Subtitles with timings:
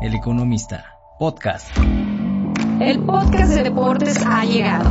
[0.00, 1.76] El Economista, podcast.
[2.80, 4.88] El podcast de deportes ha llegado.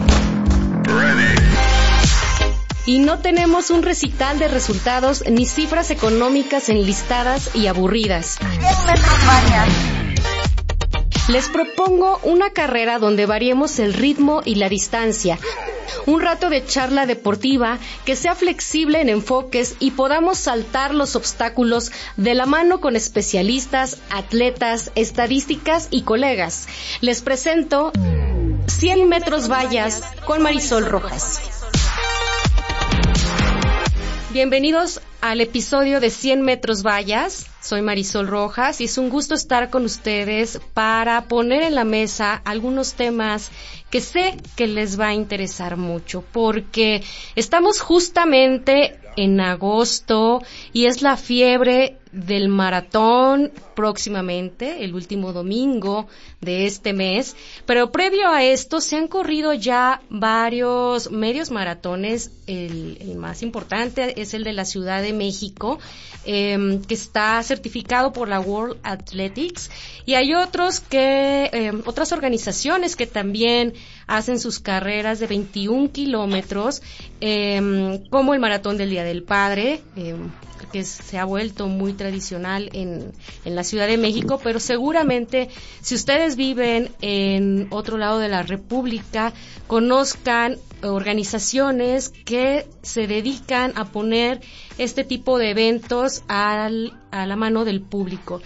[2.85, 8.37] Y no tenemos un recital de resultados ni cifras económicas enlistadas y aburridas.
[11.27, 15.37] Les propongo una carrera donde variemos el ritmo y la distancia.
[16.05, 21.91] Un rato de charla deportiva que sea flexible en enfoques y podamos saltar los obstáculos
[22.15, 26.65] de la mano con especialistas, atletas, estadísticas y colegas.
[27.01, 27.91] Les presento
[28.67, 31.66] 100 metros vallas con Marisol Rojas.
[34.33, 37.49] Bienvenidos al episodio de 100 metros vallas.
[37.61, 42.33] Soy Marisol Rojas y es un gusto estar con ustedes para poner en la mesa
[42.43, 43.49] algunos temas
[43.89, 47.03] que sé que les va a interesar mucho porque
[47.35, 56.07] estamos justamente en agosto y es la fiebre del maratón próximamente, el último domingo
[56.41, 57.35] de este mes.
[57.65, 62.31] Pero previo a esto se han corrido ya varios medios maratones.
[62.47, 65.79] El, más importante es el de la Ciudad de México,
[66.25, 69.69] em, que está certificado por la World Athletics.
[70.05, 73.73] Y hay otros que, em, otras organizaciones que también
[74.07, 76.81] hacen sus carreras de 21 kilómetros,
[77.21, 79.81] em, como el Maratón del Día del Padre,
[80.71, 83.11] que se ha vuelto muy tradicional en,
[83.45, 85.49] en la Ciudad de México, pero seguramente
[85.81, 89.33] si ustedes viven en otro lado de la República,
[89.67, 94.41] conozcan organizaciones que se dedican a poner
[94.77, 98.41] este tipo de eventos al, a la mano del público.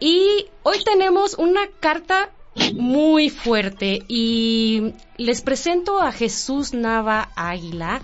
[0.00, 2.30] Y hoy tenemos una carta
[2.74, 8.02] muy fuerte y les presento a Jesús Nava Águila.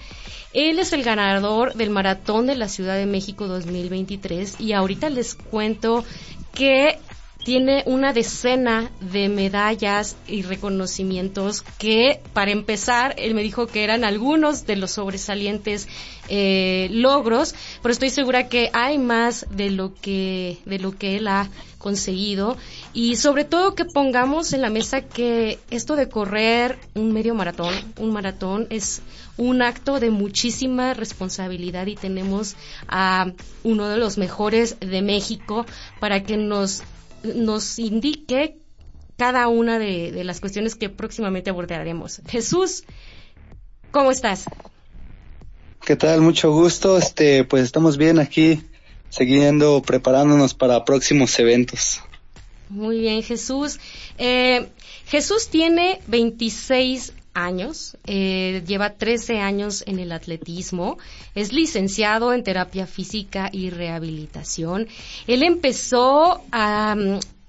[0.52, 5.34] Él es el ganador del Maratón de la Ciudad de México 2023 y ahorita les
[5.34, 6.04] cuento
[6.54, 6.98] que
[7.44, 14.02] tiene una decena de medallas y reconocimientos que, para empezar, él me dijo que eran
[14.02, 15.86] algunos de los sobresalientes
[16.28, 21.28] eh, logros, pero estoy segura que hay más de lo que de lo que él
[21.28, 22.56] ha conseguido.
[22.94, 27.74] Y sobre todo que pongamos en la mesa que esto de correr un medio maratón,
[27.98, 29.02] un maratón es
[29.36, 32.56] un acto de muchísima responsabilidad y tenemos
[32.88, 33.32] a
[33.64, 35.66] uno de los mejores de México
[36.00, 36.82] para que nos,
[37.24, 38.58] nos indique
[39.16, 42.20] cada una de, las cuestiones que próximamente abordaremos.
[42.28, 42.84] Jesús,
[43.90, 44.44] ¿cómo estás?
[45.84, 46.20] ¿Qué tal?
[46.20, 46.98] Mucho gusto.
[46.98, 48.62] Este, pues estamos bien aquí,
[49.10, 52.00] siguiendo preparándonos para próximos eventos.
[52.68, 53.78] Muy bien, Jesús.
[54.18, 54.68] Eh,
[55.06, 60.98] Jesús tiene 26 años, eh, lleva 13 años en el atletismo,
[61.34, 64.88] es licenciado en terapia física y rehabilitación.
[65.26, 66.96] Él empezó a,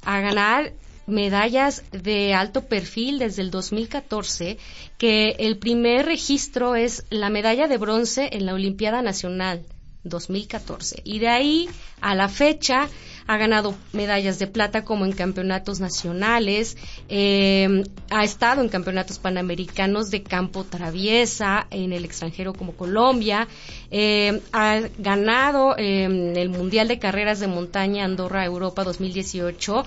[0.04, 0.74] a ganar
[1.08, 4.58] medallas de alto perfil desde el 2014,
[4.98, 9.66] que el primer registro es la medalla de bronce en la Olimpiada Nacional
[10.04, 11.02] 2014.
[11.04, 11.70] Y de ahí
[12.02, 12.88] a la fecha
[13.28, 16.78] ha ganado medallas de plata como en campeonatos nacionales,
[17.10, 23.48] eh, ha estado en campeonatos panamericanos de campo traviesa en el extranjero como Colombia,
[23.90, 29.86] eh, ha ganado eh, el Mundial de Carreras de Montaña Andorra Europa 2018,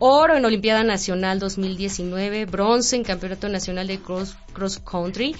[0.00, 5.36] oro en Olimpiada Nacional 2019, bronce en Campeonato Nacional de Cross, cross Country.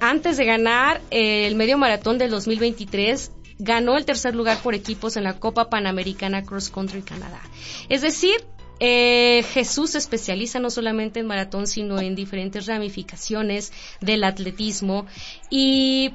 [0.00, 3.30] antes de ganar el medio maratón del 2023,
[3.62, 7.40] ganó el tercer lugar por equipos en la Copa Panamericana Cross Country Canadá.
[7.88, 8.44] Es decir,
[8.80, 15.06] eh, Jesús se especializa no solamente en maratón, sino en diferentes ramificaciones del atletismo.
[15.48, 16.12] Y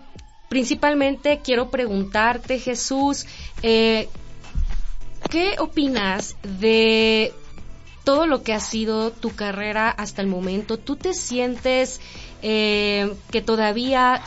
[0.49, 3.25] principalmente quiero preguntarte, Jesús,
[3.63, 4.09] eh,
[5.29, 7.33] ¿qué opinas de
[8.03, 10.77] todo lo que ha sido tu carrera hasta el momento?
[10.77, 12.01] ¿Tú te sientes
[12.41, 14.21] eh, que todavía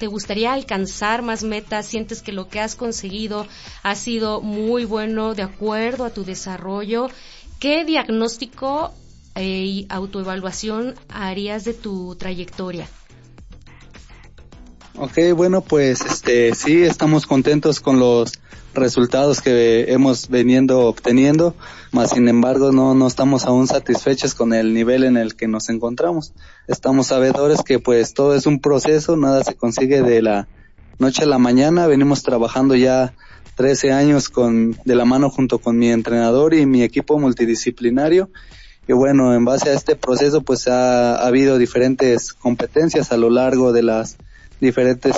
[0.00, 3.46] te gustaría alcanzar más metas, sientes que lo que has conseguido
[3.82, 7.08] ha sido muy bueno de acuerdo a tu desarrollo,
[7.58, 8.94] ¿qué diagnóstico
[9.34, 12.88] eh, y autoevaluación harías de tu trayectoria?
[14.96, 18.32] Ok, bueno, pues este sí estamos contentos con los
[18.74, 21.54] resultados que hemos veniendo obteniendo,
[21.92, 25.68] más sin embargo no, no estamos aún satisfechos con el nivel en el que nos
[25.68, 26.32] encontramos.
[26.68, 30.48] Estamos sabedores que pues todo es un proceso, nada se consigue de la
[30.98, 33.14] noche a la mañana, venimos trabajando ya
[33.56, 38.30] 13 años con, de la mano junto con mi entrenador y mi equipo multidisciplinario.
[38.88, 43.30] Y bueno, en base a este proceso pues ha, ha habido diferentes competencias a lo
[43.30, 44.16] largo de las
[44.60, 45.14] diferentes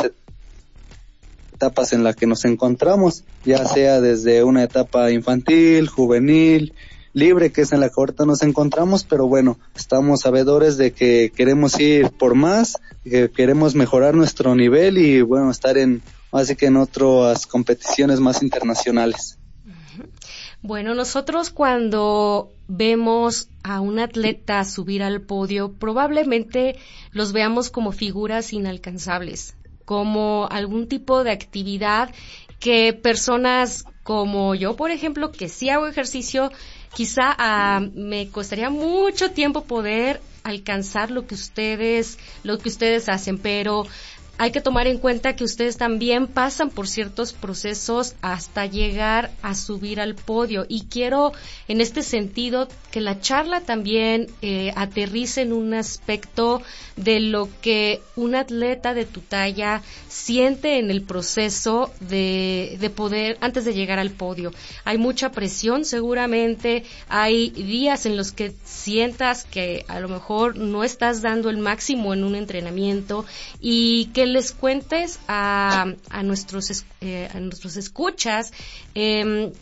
[1.62, 6.74] etapas en las que nos encontramos, ya sea desde una etapa infantil, juvenil,
[7.12, 11.30] libre, que es en la que ahorita nos encontramos, pero bueno, estamos sabedores de que
[11.34, 16.66] queremos ir por más, que queremos mejorar nuestro nivel y bueno, estar en, así que
[16.66, 19.38] en otras competiciones más internacionales.
[20.62, 26.76] Bueno, nosotros cuando vemos a un atleta subir al podio, probablemente
[27.12, 32.10] los veamos como figuras inalcanzables, como algún tipo de actividad
[32.60, 36.50] que personas como yo, por ejemplo, que sí hago ejercicio,
[36.94, 43.38] quizá ah, me costaría mucho tiempo poder alcanzar lo que ustedes, lo que ustedes hacen,
[43.38, 43.86] pero
[44.42, 49.54] hay que tomar en cuenta que ustedes también pasan por ciertos procesos hasta llegar a
[49.54, 50.66] subir al podio.
[50.68, 51.30] Y quiero,
[51.68, 56.60] en este sentido, que la charla también eh, aterrice en un aspecto
[56.96, 63.38] de lo que un atleta de tu talla siente en el proceso de, de poder,
[63.40, 64.50] antes de llegar al podio.
[64.84, 66.82] Hay mucha presión, seguramente.
[67.08, 72.12] Hay días en los que sientas que a lo mejor no estás dando el máximo
[72.12, 73.24] en un entrenamiento
[73.60, 78.52] y que les cuentes a, a nuestros, eh, a nuestros escuchas
[78.94, 79.52] eh,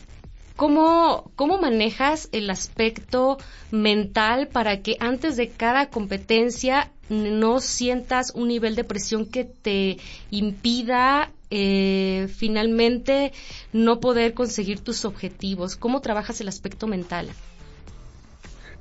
[0.61, 3.38] ¿Cómo, ¿Cómo manejas el aspecto
[3.70, 9.96] mental para que antes de cada competencia no sientas un nivel de presión que te
[10.31, 13.32] impida eh, finalmente
[13.73, 15.76] no poder conseguir tus objetivos?
[15.76, 17.31] ¿Cómo trabajas el aspecto mental?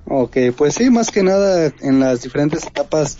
[0.03, 3.19] Ok, pues sí, más que nada en las diferentes etapas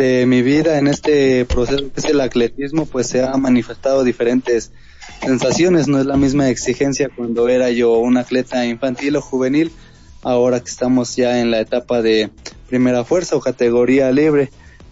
[0.00, 4.72] de mi vida en este proceso que es el atletismo, pues se ha manifestado diferentes
[5.20, 5.88] sensaciones.
[5.88, 9.70] No es la misma exigencia cuando era yo un atleta infantil o juvenil,
[10.22, 12.30] ahora que estamos ya en la etapa de
[12.68, 14.50] primera fuerza o categoría libre.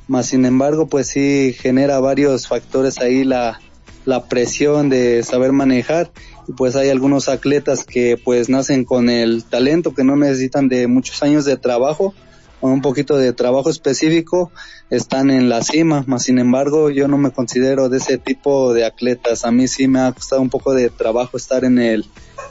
[0.08, 3.60] Más sin embargo, pues sí genera varios factores ahí la,
[4.04, 6.10] la presión de saber manejar
[6.46, 10.86] y pues hay algunos atletas que pues nacen con el talento que no necesitan de
[10.86, 12.14] muchos años de trabajo
[12.60, 14.50] con un poquito de trabajo específico
[14.90, 18.84] están en la cima, más sin embargo yo no me considero de ese tipo de
[18.84, 22.06] atletas, a mí sí me ha costado un poco de trabajo estar en el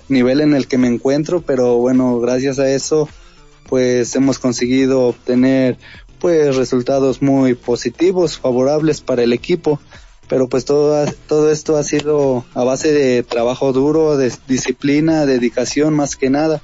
[0.07, 3.09] nivel en el que me encuentro, pero bueno, gracias a eso
[3.67, 5.77] pues hemos conseguido obtener
[6.19, 9.79] pues resultados muy positivos, favorables para el equipo,
[10.27, 15.93] pero pues todo, todo esto ha sido a base de trabajo duro, de disciplina, dedicación
[15.93, 16.61] más que nada,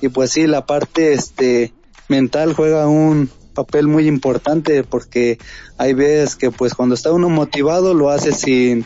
[0.00, 1.72] y pues sí, la parte este
[2.08, 5.38] mental juega un papel muy importante porque
[5.78, 8.84] hay veces que pues cuando está uno motivado lo hace sin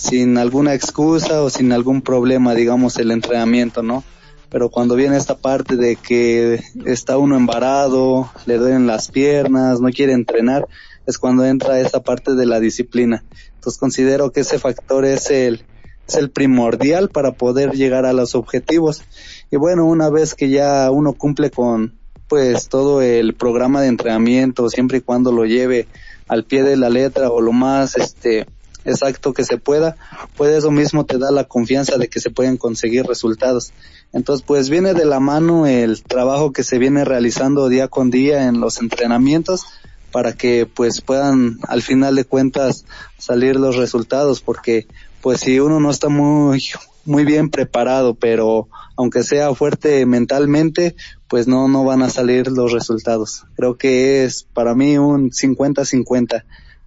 [0.00, 4.02] sin alguna excusa o sin algún problema, digamos, el entrenamiento, ¿no?
[4.48, 9.90] Pero cuando viene esta parte de que está uno embarado, le duelen las piernas, no
[9.90, 10.66] quiere entrenar,
[11.06, 13.24] es cuando entra esa parte de la disciplina.
[13.56, 15.64] Entonces considero que ese factor es el,
[16.08, 19.02] es el primordial para poder llegar a los objetivos.
[19.50, 21.99] Y bueno, una vez que ya uno cumple con,
[22.30, 25.88] pues todo el programa de entrenamiento siempre y cuando lo lleve
[26.28, 28.46] al pie de la letra o lo más este
[28.84, 29.96] exacto que se pueda,
[30.36, 33.72] pues eso mismo te da la confianza de que se pueden conseguir resultados.
[34.12, 38.46] Entonces, pues viene de la mano el trabajo que se viene realizando día con día
[38.46, 39.64] en los entrenamientos
[40.12, 42.84] para que pues puedan al final de cuentas
[43.18, 44.86] salir los resultados porque
[45.20, 46.62] pues si uno no está muy
[47.04, 50.94] muy bien preparado, pero aunque sea fuerte mentalmente,
[51.28, 53.44] pues no, no van a salir los resultados.
[53.56, 56.44] Creo que es para mí un 50-50,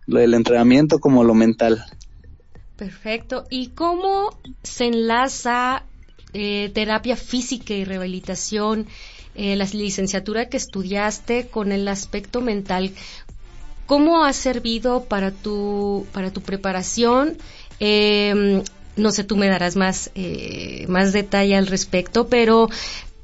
[0.08, 1.86] el entrenamiento como lo mental.
[2.76, 3.46] Perfecto.
[3.50, 5.84] ¿Y cómo se enlaza
[6.34, 8.88] eh, terapia física y rehabilitación,
[9.36, 12.92] eh, la licenciatura que estudiaste con el aspecto mental?
[13.86, 17.38] ¿Cómo ha servido para tu, para tu preparación?
[17.80, 18.64] Eh,
[18.96, 22.70] no sé, tú me darás más, eh, más detalle al respecto, pero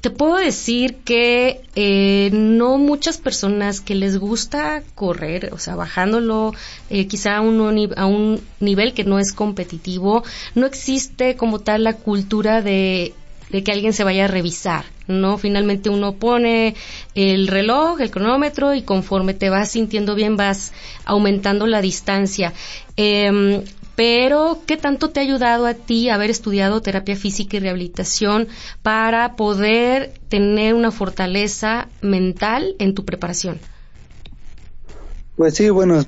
[0.02, 6.54] te puedo decir que eh, no muchas personas que les gusta correr, o sea, bajándolo
[6.90, 10.24] eh, quizá a un, a un nivel que no es competitivo,
[10.56, 13.14] no existe como tal la cultura de,
[13.50, 15.38] de que alguien se vaya a revisar, ¿no?
[15.38, 16.76] Finalmente uno pone
[17.14, 20.72] el reloj, el cronómetro y conforme te vas sintiendo bien vas
[21.04, 22.54] aumentando la distancia.
[22.96, 23.64] Eh,
[24.00, 28.48] pero ¿qué tanto te ha ayudado a ti haber estudiado terapia física y rehabilitación
[28.82, 33.60] para poder tener una fortaleza mental en tu preparación?
[35.36, 36.06] Pues sí, bueno,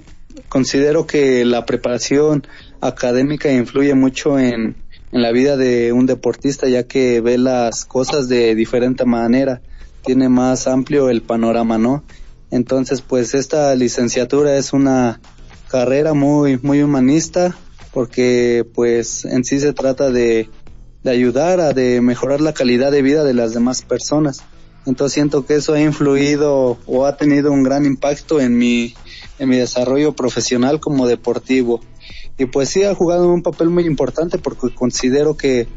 [0.47, 2.47] considero que la preparación
[2.79, 4.77] académica influye mucho en,
[5.11, 9.59] la vida de un deportista ya que ve las cosas de diferente manera,
[10.05, 12.05] tiene más amplio el panorama, ¿no?
[12.51, 15.19] Entonces, pues esta licenciatura es una
[15.67, 17.53] carrera muy, muy humanista,
[17.93, 20.49] porque pues en sí se trata de,
[21.03, 24.43] de ayudar a de mejorar la calidad de vida de las demás personas
[24.85, 28.95] Entonces siento que eso ha influido o ha tenido un gran impacto en mi,
[29.39, 31.81] en mi desarrollo profesional como deportivo.
[32.37, 35.67] Y pues sí ha jugado un papel muy importante porque considero que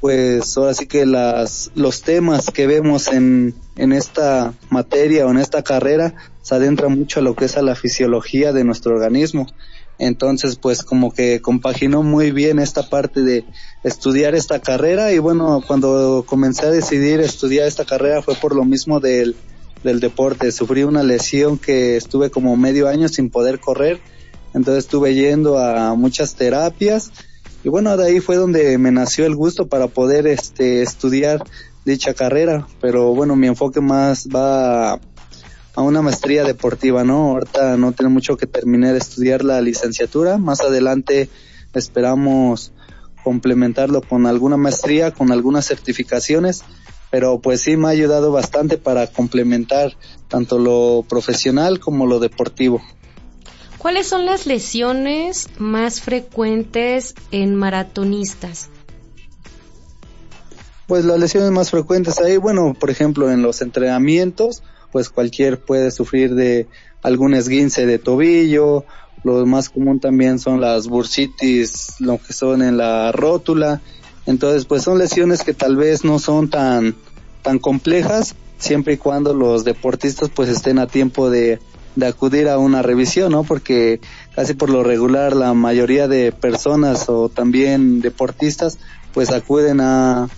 [0.00, 5.38] pues ahora sí que las, los temas que vemos en, en esta materia o en
[5.38, 9.46] esta carrera se adentra mucho a lo que es a la fisiología de nuestro organismo.
[9.98, 13.44] Entonces, pues como que compaginó muy bien esta parte de
[13.82, 18.64] estudiar esta carrera y bueno, cuando comencé a decidir estudiar esta carrera fue por lo
[18.64, 19.34] mismo del,
[19.82, 20.52] del deporte.
[20.52, 24.00] Sufrí una lesión que estuve como medio año sin poder correr,
[24.54, 27.10] entonces estuve yendo a muchas terapias
[27.64, 31.42] y bueno, de ahí fue donde me nació el gusto para poder este estudiar
[31.84, 35.00] dicha carrera, pero bueno, mi enfoque más va
[35.78, 37.30] a una maestría deportiva, ¿no?
[37.30, 41.28] Ahorita no tiene mucho que terminar de estudiar la licenciatura, más adelante
[41.72, 42.72] esperamos
[43.22, 46.64] complementarlo con alguna maestría, con algunas certificaciones,
[47.12, 52.82] pero pues sí me ha ayudado bastante para complementar tanto lo profesional como lo deportivo.
[53.78, 58.68] ¿Cuáles son las lesiones más frecuentes en maratonistas?
[60.88, 65.90] Pues las lesiones más frecuentes ahí, bueno, por ejemplo, en los entrenamientos, pues cualquier puede
[65.90, 66.66] sufrir de
[67.02, 68.84] algún esguince de tobillo,
[69.24, 73.80] lo más común también son las bursitis, lo que son en la rótula.
[74.26, 76.94] Entonces, pues son lesiones que tal vez no son tan
[77.42, 81.60] tan complejas siempre y cuando los deportistas pues estén a tiempo de,
[81.94, 83.44] de acudir a una revisión, ¿no?
[83.44, 84.00] Porque
[84.34, 88.78] casi por lo regular la mayoría de personas o también deportistas
[89.14, 90.28] pues acuden a,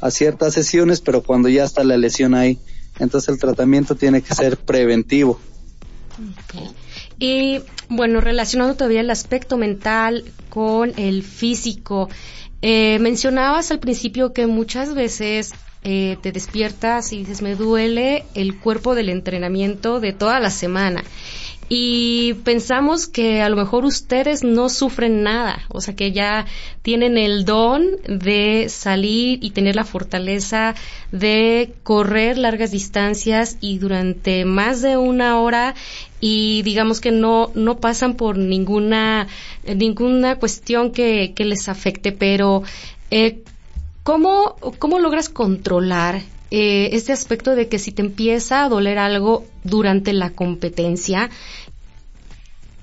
[0.00, 2.58] a ciertas sesiones, pero cuando ya está la lesión ahí.
[3.00, 5.40] Entonces el tratamiento tiene que ser preventivo.
[7.18, 12.08] Y bueno, relacionando todavía el aspecto mental con el físico,
[12.62, 15.52] eh, mencionabas al principio que muchas veces
[15.82, 21.02] eh, te despiertas y dices, me duele el cuerpo del entrenamiento de toda la semana
[21.72, 26.46] y pensamos que a lo mejor ustedes no sufren nada, o sea que ya
[26.82, 30.74] tienen el don de salir y tener la fortaleza
[31.12, 35.76] de correr largas distancias y durante más de una hora
[36.20, 39.28] y digamos que no no pasan por ninguna
[39.64, 42.64] ninguna cuestión que, que les afecte, pero
[43.12, 43.44] eh,
[44.02, 49.44] ¿cómo, ¿cómo logras controlar eh, este aspecto de que si te empieza a doler algo
[49.64, 51.30] durante la competencia,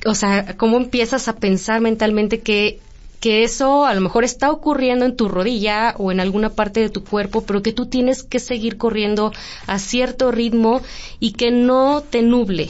[0.06, 2.80] o sea, cómo empiezas a pensar mentalmente que
[3.20, 6.90] que eso a lo mejor está ocurriendo en tu rodilla o en alguna parte de
[6.90, 9.32] tu cuerpo, pero que tú tienes que seguir corriendo
[9.66, 10.82] a cierto ritmo
[11.20, 12.70] y que no te nuble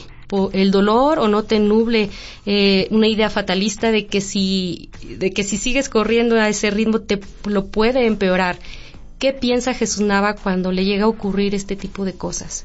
[0.52, 2.10] el dolor o no te nuble
[2.44, 7.00] eh, una idea fatalista de que si de que si sigues corriendo a ese ritmo
[7.00, 8.58] te lo puede empeorar.
[9.18, 12.64] ¿Qué piensa Jesús Nava cuando le llega a ocurrir este tipo de cosas?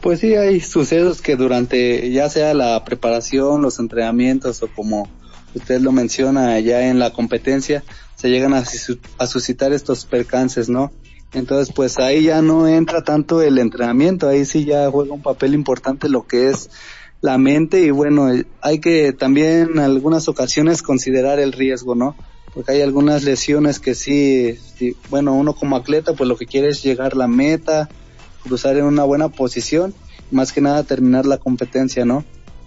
[0.00, 5.08] Pues sí, hay sucesos que durante ya sea la preparación, los entrenamientos o como
[5.54, 7.82] usted lo menciona ya en la competencia,
[8.14, 8.64] se llegan a,
[9.18, 10.92] a suscitar estos percances, ¿no?
[11.32, 15.54] Entonces, pues ahí ya no entra tanto el entrenamiento, ahí sí ya juega un papel
[15.54, 16.70] importante lo que es
[17.20, 18.28] la mente y bueno,
[18.62, 22.16] hay que también en algunas ocasiones considerar el riesgo, ¿no?
[22.54, 24.58] Porque hay algunas lesiones que sí,
[25.08, 27.88] bueno, uno como atleta pues lo que quiere es llegar a la meta,
[28.42, 29.94] cruzar en una buena posición,
[30.30, 32.24] más que nada terminar la competencia, ¿no?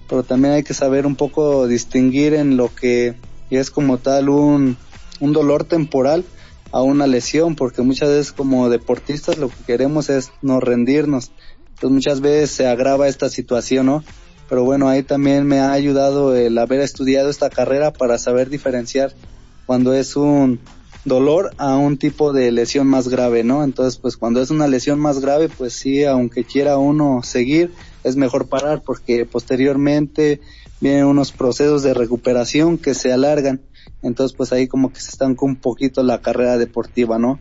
[0.08, 3.16] Pero también hay que saber un poco distinguir en lo que
[3.50, 4.78] es como tal un,
[5.20, 6.24] un dolor temporal
[6.72, 11.32] a una lesión, porque muchas veces como deportistas lo que queremos es no rendirnos.
[11.70, 14.04] Entonces muchas veces se agrava esta situación, ¿no?
[14.50, 19.14] Pero bueno, ahí también me ha ayudado el haber estudiado esta carrera para saber diferenciar
[19.66, 20.60] cuando es un
[21.06, 23.64] dolor a un tipo de lesión más grave, ¿no?
[23.64, 28.16] Entonces, pues cuando es una lesión más grave, pues sí, aunque quiera uno seguir, es
[28.16, 30.42] mejor parar porque posteriormente
[30.80, 33.62] vienen unos procesos de recuperación que se alargan.
[34.02, 37.40] Entonces, pues ahí como que se estanca un poquito la carrera deportiva, ¿no?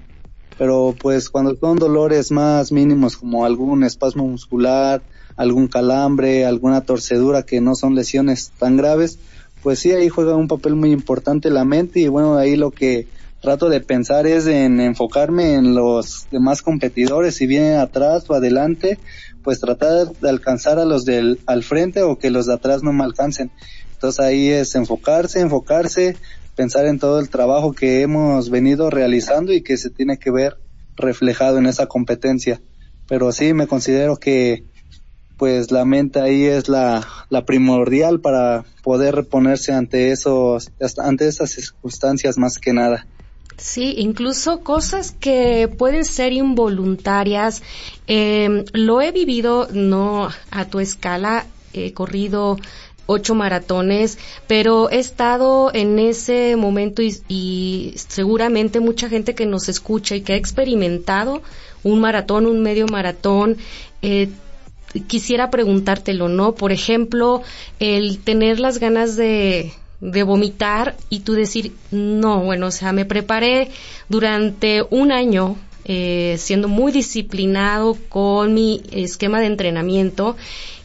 [0.58, 5.02] Pero pues cuando son dolores más mínimos como algún espasmo muscular,
[5.36, 9.18] algún calambre, alguna torcedura que no son lesiones tan graves,
[9.62, 13.06] pues sí, ahí juega un papel muy importante la mente y bueno, ahí lo que
[13.40, 18.98] trato de pensar es en enfocarme en los demás competidores, si vienen atrás o adelante,
[19.42, 22.92] pues tratar de alcanzar a los del al frente o que los de atrás no
[22.92, 23.50] me alcancen.
[23.94, 26.16] Entonces ahí es enfocarse, enfocarse,
[26.54, 30.56] pensar en todo el trabajo que hemos venido realizando y que se tiene que ver
[30.96, 32.60] reflejado en esa competencia.
[33.08, 34.64] Pero sí me considero que
[35.42, 41.50] pues la mente ahí es la, la primordial para poder reponerse ante esos, ante esas
[41.50, 43.08] circunstancias más que nada.
[43.56, 47.60] Sí, incluso cosas que pueden ser involuntarias.
[48.06, 52.56] Eh, lo he vivido, no a tu escala, he corrido
[53.06, 60.14] ocho maratones, pero he estado en ese momento y, seguramente mucha gente que nos escucha
[60.14, 61.42] y que ha experimentado
[61.82, 63.56] un maratón, un medio maratón,
[64.02, 64.28] eh,
[65.00, 66.54] quisiera preguntártelo, ¿no?
[66.54, 67.42] Por ejemplo,
[67.78, 73.04] el tener las ganas de, de vomitar y tú decir, no, bueno, o sea, me
[73.04, 73.70] preparé
[74.08, 80.36] durante un año eh, siendo muy disciplinado con mi esquema de entrenamiento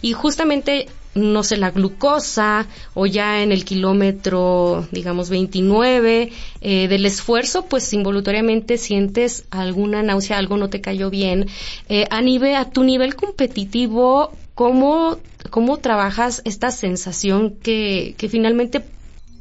[0.02, 0.88] y justamente
[1.18, 6.32] no sé, la glucosa o ya en el kilómetro, digamos, 29
[6.62, 11.48] eh, del esfuerzo, pues involuntariamente sientes alguna náusea, algo no te cayó bien.
[11.90, 12.22] Eh, a
[12.60, 15.18] a tu nivel competitivo, ¿cómo,
[15.50, 18.84] cómo trabajas esta sensación que, que finalmente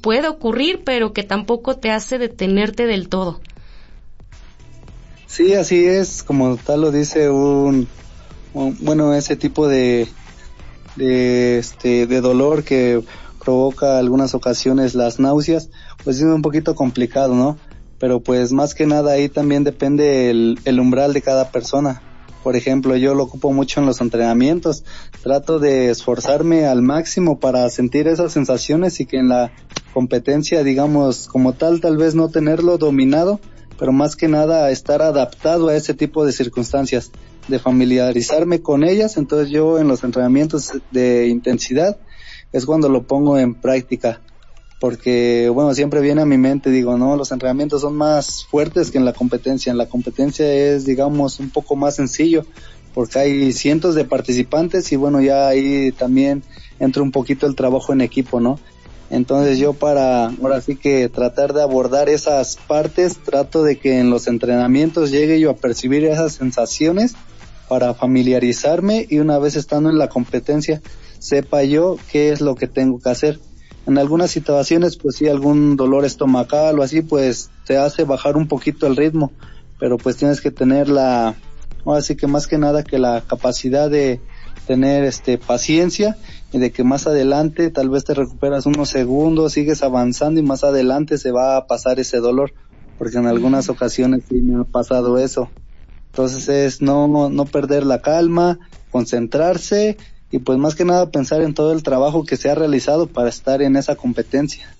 [0.00, 3.40] puede ocurrir, pero que tampoco te hace detenerte del todo?
[5.26, 7.88] Sí, así es, como tal lo dice un
[8.80, 10.09] bueno, ese tipo de,
[10.96, 13.02] de, este, de dolor que
[13.44, 15.70] provoca algunas ocasiones las náuseas,
[16.02, 17.56] pues es un poquito complicado, ¿no?
[17.98, 22.02] Pero pues más que nada ahí también depende el, el umbral de cada persona.
[22.42, 24.84] Por ejemplo, yo lo ocupo mucho en los entrenamientos.
[25.22, 29.50] Trato de esforzarme al máximo para sentir esas sensaciones y que en la
[29.92, 33.40] competencia, digamos, como tal, tal vez no tenerlo dominado,
[33.78, 37.10] pero más que nada estar adaptado a ese tipo de circunstancias
[37.48, 41.96] de familiarizarme con ellas, entonces yo en los entrenamientos de intensidad
[42.52, 44.20] es cuando lo pongo en práctica,
[44.78, 48.98] porque bueno, siempre viene a mi mente, digo, no, los entrenamientos son más fuertes que
[48.98, 52.44] en la competencia, en la competencia es, digamos, un poco más sencillo,
[52.94, 56.42] porque hay cientos de participantes y bueno, ya ahí también
[56.78, 58.58] entra un poquito el trabajo en equipo, ¿no?
[59.08, 64.10] Entonces yo para, ahora sí que tratar de abordar esas partes, trato de que en
[64.10, 67.14] los entrenamientos llegue yo a percibir esas sensaciones
[67.68, 70.80] para familiarizarme y una vez estando en la competencia
[71.19, 73.40] sepa yo qué es lo que tengo que hacer.
[73.86, 78.49] En algunas situaciones, pues si algún dolor estomacal o así, pues te hace bajar un
[78.49, 79.32] poquito el ritmo,
[79.78, 81.36] pero pues tienes que tener la,
[81.95, 84.21] así que más que nada que la capacidad de
[84.67, 86.17] tener este paciencia
[86.52, 90.64] y de que más adelante tal vez te recuperas unos segundos, sigues avanzando y más
[90.64, 92.52] adelante se va a pasar ese dolor,
[92.99, 95.49] porque en algunas ocasiones sí me ha pasado eso.
[96.16, 98.58] Entonces es no, no perder la calma,
[98.90, 99.98] concentrarse
[100.30, 103.28] y pues más que nada pensar en todo el trabajo que se ha realizado para
[103.28, 104.74] estar en esa competencia.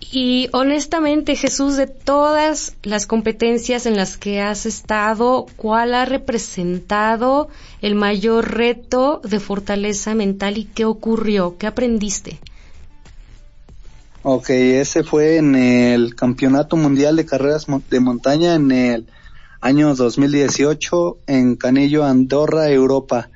[0.00, 7.48] Y honestamente, Jesús, de todas las competencias en las que has estado, ¿cuál ha representado
[7.80, 11.56] el mayor reto de fortaleza mental y qué ocurrió?
[11.56, 12.38] ¿Qué aprendiste?
[14.24, 19.06] Ok, ese fue en el Campeonato Mundial de Carreras de Montaña en el
[19.60, 23.30] año 2018 en Canillo, Andorra, Europa.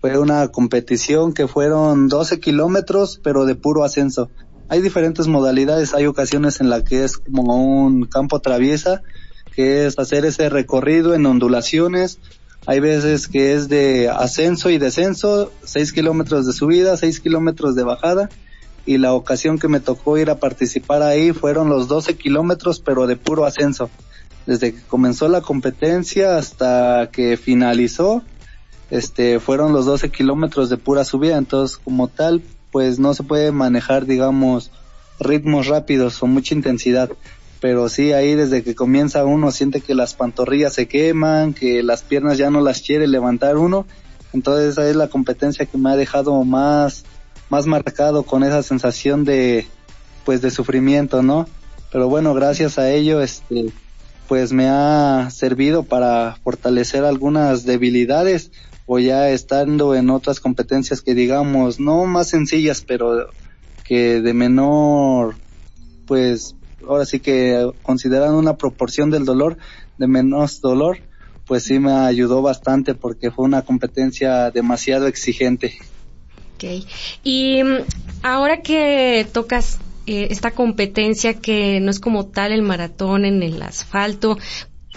[0.00, 4.30] Fue una competición que fueron 12 kilómetros, pero de puro ascenso.
[4.68, 9.02] Hay diferentes modalidades, hay ocasiones en las que es como un campo traviesa,
[9.54, 12.18] que es hacer ese recorrido en ondulaciones.
[12.66, 17.84] Hay veces que es de ascenso y descenso, 6 kilómetros de subida, 6 kilómetros de
[17.84, 18.28] bajada.
[18.84, 23.06] Y la ocasión que me tocó ir a participar ahí fueron los 12 kilómetros, pero
[23.06, 23.90] de puro ascenso
[24.48, 28.22] desde que comenzó la competencia hasta que finalizó,
[28.90, 33.52] este, fueron los 12 kilómetros de pura subida, entonces como tal, pues no se puede
[33.52, 34.70] manejar, digamos,
[35.20, 37.10] ritmos rápidos o mucha intensidad,
[37.60, 42.02] pero sí ahí desde que comienza uno siente que las pantorrillas se queman, que las
[42.02, 43.84] piernas ya no las quiere levantar uno,
[44.32, 47.04] entonces esa es la competencia que me ha dejado más,
[47.50, 49.66] más marcado con esa sensación de,
[50.24, 51.46] pues de sufrimiento, ¿no?
[51.92, 53.72] Pero bueno, gracias a ello, este,
[54.28, 58.52] pues me ha servido para fortalecer algunas debilidades
[58.86, 63.30] o ya estando en otras competencias que digamos no más sencillas pero
[63.84, 65.36] que de menor
[66.06, 66.54] pues
[66.86, 69.56] ahora sí que consideran una proporción del dolor
[69.96, 70.98] de menos dolor
[71.48, 75.78] pues sí me ayudó bastante porque fue una competencia demasiado exigente.
[76.54, 76.86] Okay.
[77.24, 77.78] Y mm,
[78.22, 83.60] ahora que tocas eh, esta competencia que no es como tal el maratón en el
[83.60, 84.38] asfalto.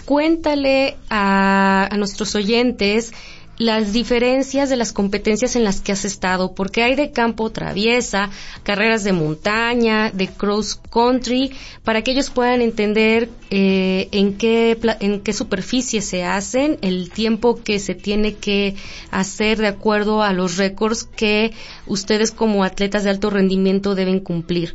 [0.06, 3.12] Cuéntale a, a nuestros oyentes
[3.58, 8.30] las diferencias de las competencias en las que has estado, porque hay de campo traviesa,
[8.62, 11.52] carreras de montaña, de cross country,
[11.84, 17.62] para que ellos puedan entender eh, en qué en qué superficie se hacen, el tiempo
[17.62, 18.74] que se tiene que
[19.10, 21.52] hacer de acuerdo a los récords que
[21.86, 24.74] ustedes como atletas de alto rendimiento deben cumplir.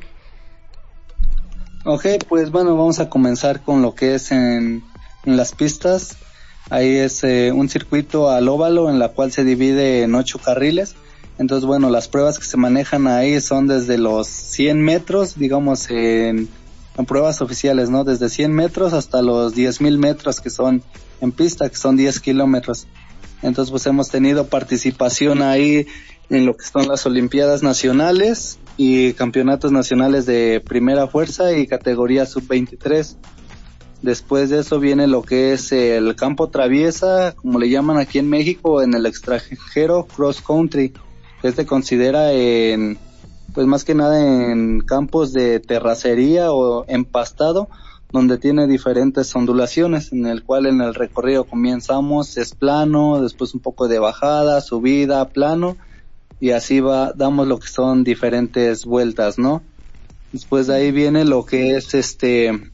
[1.89, 4.83] Ok, pues bueno, vamos a comenzar con lo que es en,
[5.23, 6.17] las pistas.
[6.69, 10.95] Ahí es eh, un circuito al óvalo en la cual se divide en ocho carriles.
[11.37, 16.49] Entonces, bueno, las pruebas que se manejan ahí son desde los 100 metros, digamos, en,
[16.97, 18.03] en pruebas oficiales, ¿no?
[18.03, 20.83] Desde 100 metros hasta los 10.000 metros que son
[21.21, 22.85] en pista, que son 10 kilómetros.
[23.41, 25.87] Entonces, pues hemos tenido participación ahí
[26.29, 32.27] en lo que son las Olimpiadas Nacionales y Campeonatos Nacionales de Primera Fuerza y categoría
[32.27, 33.17] Sub-23.
[34.03, 38.29] Después de eso viene lo que es el campo traviesa, como le llaman aquí en
[38.29, 40.93] México, en el extranjero cross country,
[41.41, 42.99] que se considera en,
[43.55, 47.69] pues más que nada en campos de terracería o empastado,
[48.11, 53.59] donde tiene diferentes ondulaciones, en el cual en el recorrido comenzamos es plano, después un
[53.59, 55.75] poco de bajada, subida, plano,
[56.39, 59.63] y así va, damos lo que son diferentes vueltas, ¿no?
[60.31, 62.71] Después de ahí viene lo que es este,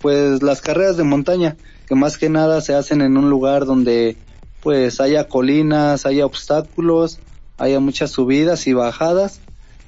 [0.00, 4.16] pues las carreras de montaña, que más que nada se hacen en un lugar donde
[4.62, 7.18] pues haya colinas, haya obstáculos,
[7.58, 9.40] haya muchas subidas y bajadas,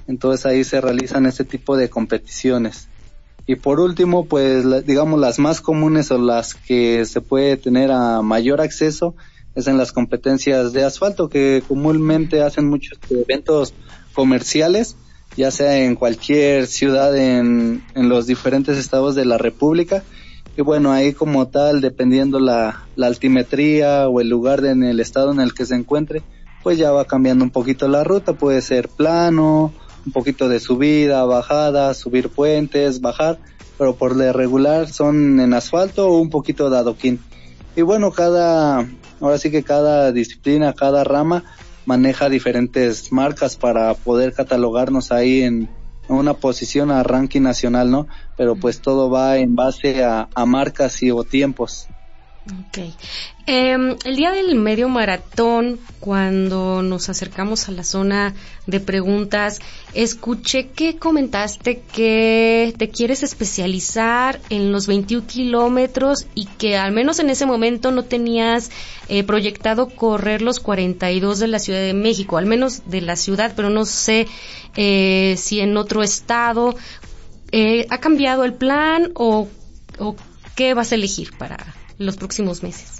[0.06, 2.88] entonces ahí se realizan este tipo de competiciones.
[3.46, 8.22] Y por último, pues digamos las más comunes o las que se puede tener a
[8.22, 9.14] mayor acceso
[9.54, 13.74] es en las competencias de asfalto que comúnmente hacen muchos eventos
[14.12, 14.96] comerciales,
[15.36, 20.02] ya sea en cualquier ciudad en, en los diferentes estados de la República.
[20.56, 25.40] Y bueno, ahí como tal, dependiendo la, altimetría o el lugar en el estado en
[25.40, 26.22] el que se encuentre,
[26.62, 29.72] pues ya va cambiando un poquito la ruta, puede ser plano,
[30.06, 33.38] un poquito de subida, bajada, subir puentes, bajar,
[33.78, 37.18] pero por lo regular son en asfalto o un poquito de adoquín.
[37.74, 38.86] Y bueno, cada,
[39.20, 41.44] ahora sí que cada disciplina, cada rama
[41.86, 45.68] maneja diferentes marcas para poder catalogarnos ahí en
[46.08, 48.06] una posición a ranking nacional, ¿no?
[48.36, 51.88] Pero pues todo va en base a, a marcas y o tiempos.
[52.46, 52.78] Ok.
[53.46, 58.34] Eh, el día del medio maratón, cuando nos acercamos a la zona
[58.66, 59.60] de preguntas,
[59.92, 67.18] escuché que comentaste que te quieres especializar en los 21 kilómetros y que al menos
[67.18, 68.70] en ese momento no tenías
[69.08, 73.52] eh, proyectado correr los 42 de la Ciudad de México, al menos de la ciudad,
[73.54, 74.26] pero no sé
[74.76, 76.76] eh, si en otro estado.
[77.52, 79.48] Eh, ¿Ha cambiado el plan o,
[79.98, 80.16] o
[80.54, 82.93] qué vas a elegir para los próximos meses.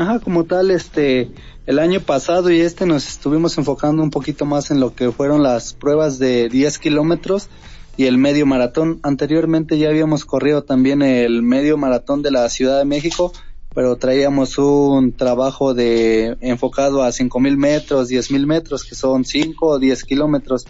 [0.00, 1.30] Ajá, como tal, este,
[1.66, 5.42] el año pasado y este nos estuvimos enfocando un poquito más en lo que fueron
[5.42, 7.50] las pruebas de 10 kilómetros
[7.98, 8.98] y el medio maratón.
[9.02, 13.34] Anteriormente ya habíamos corrido también el medio maratón de la Ciudad de México,
[13.74, 19.78] pero traíamos un trabajo de enfocado a 5000 metros, 10000 metros, que son 5 o
[19.78, 20.66] 10 kilómetros.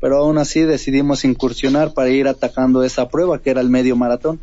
[0.00, 4.40] Pero aún así decidimos incursionar para ir atacando esa prueba que era el medio maratón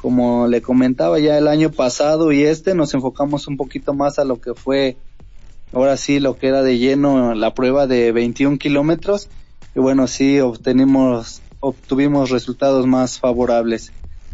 [0.00, 4.24] como le comentaba ya el año pasado y este nos enfocamos un poquito más a
[4.24, 4.96] lo que fue
[5.72, 9.28] ahora sí lo que era de lleno la prueba de 21 kilómetros.
[9.74, 13.92] Y bueno sí obtenimos obtuvimos resultados más favorables.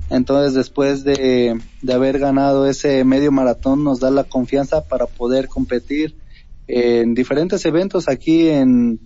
[0.09, 5.49] Entonces después de, de haber ganado ese medio maratón nos da la confianza para poder
[5.49, 6.15] competir
[6.69, 9.01] en diferentes eventos aquí en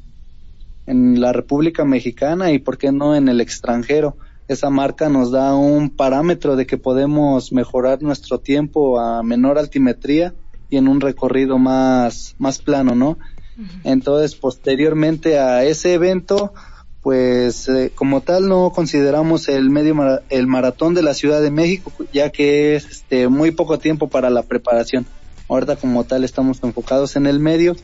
[0.87, 4.16] en la República Mexicana y por qué no en el extranjero
[4.50, 10.34] esa marca nos da un parámetro de que podemos mejorar nuestro tiempo a menor altimetría
[10.68, 13.16] y en un recorrido más, más plano, ¿no?
[13.84, 16.52] Entonces, posteriormente a ese evento,
[17.00, 19.94] pues eh, como tal no consideramos el medio
[20.30, 24.30] el maratón de la Ciudad de México, ya que es este muy poco tiempo para
[24.30, 25.06] la preparación.
[25.48, 27.76] Ahorita como tal estamos enfocados en el medio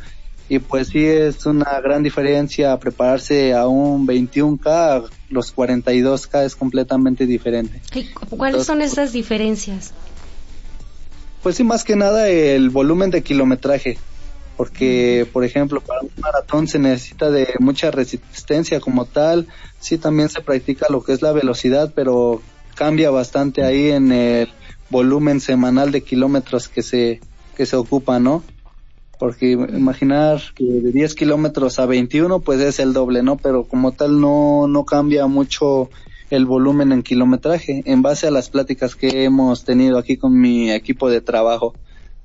[0.48, 7.26] y pues sí es una gran diferencia prepararse a un 21K, los 42K es completamente
[7.26, 7.80] diferente.
[8.30, 9.92] ¿Cuáles son esas diferencias?
[11.42, 13.98] Pues sí, más que nada el volumen de kilometraje,
[14.56, 19.48] porque por ejemplo para un maratón se necesita de mucha resistencia como tal,
[19.80, 22.40] sí también se practica lo que es la velocidad, pero
[22.74, 24.48] cambia bastante ahí en el
[24.90, 27.20] volumen semanal de kilómetros que se,
[27.56, 28.44] que se ocupa, ¿no?
[29.18, 33.36] Porque imaginar que de 10 kilómetros a 21 pues es el doble, ¿no?
[33.36, 35.90] Pero como tal no, no cambia mucho
[36.30, 40.70] el volumen en kilometraje en base a las pláticas que hemos tenido aquí con mi
[40.70, 41.74] equipo de trabajo.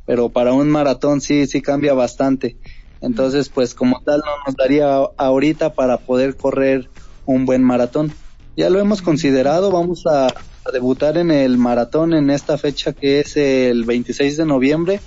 [0.05, 2.57] Pero para un maratón sí, sí cambia bastante.
[3.01, 6.89] Entonces pues como tal no nos daría ahorita para poder correr
[7.25, 8.11] un buen maratón.
[8.57, 13.19] Ya lo hemos considerado, vamos a, a debutar en el maratón en esta fecha que
[13.19, 14.99] es el 26 de noviembre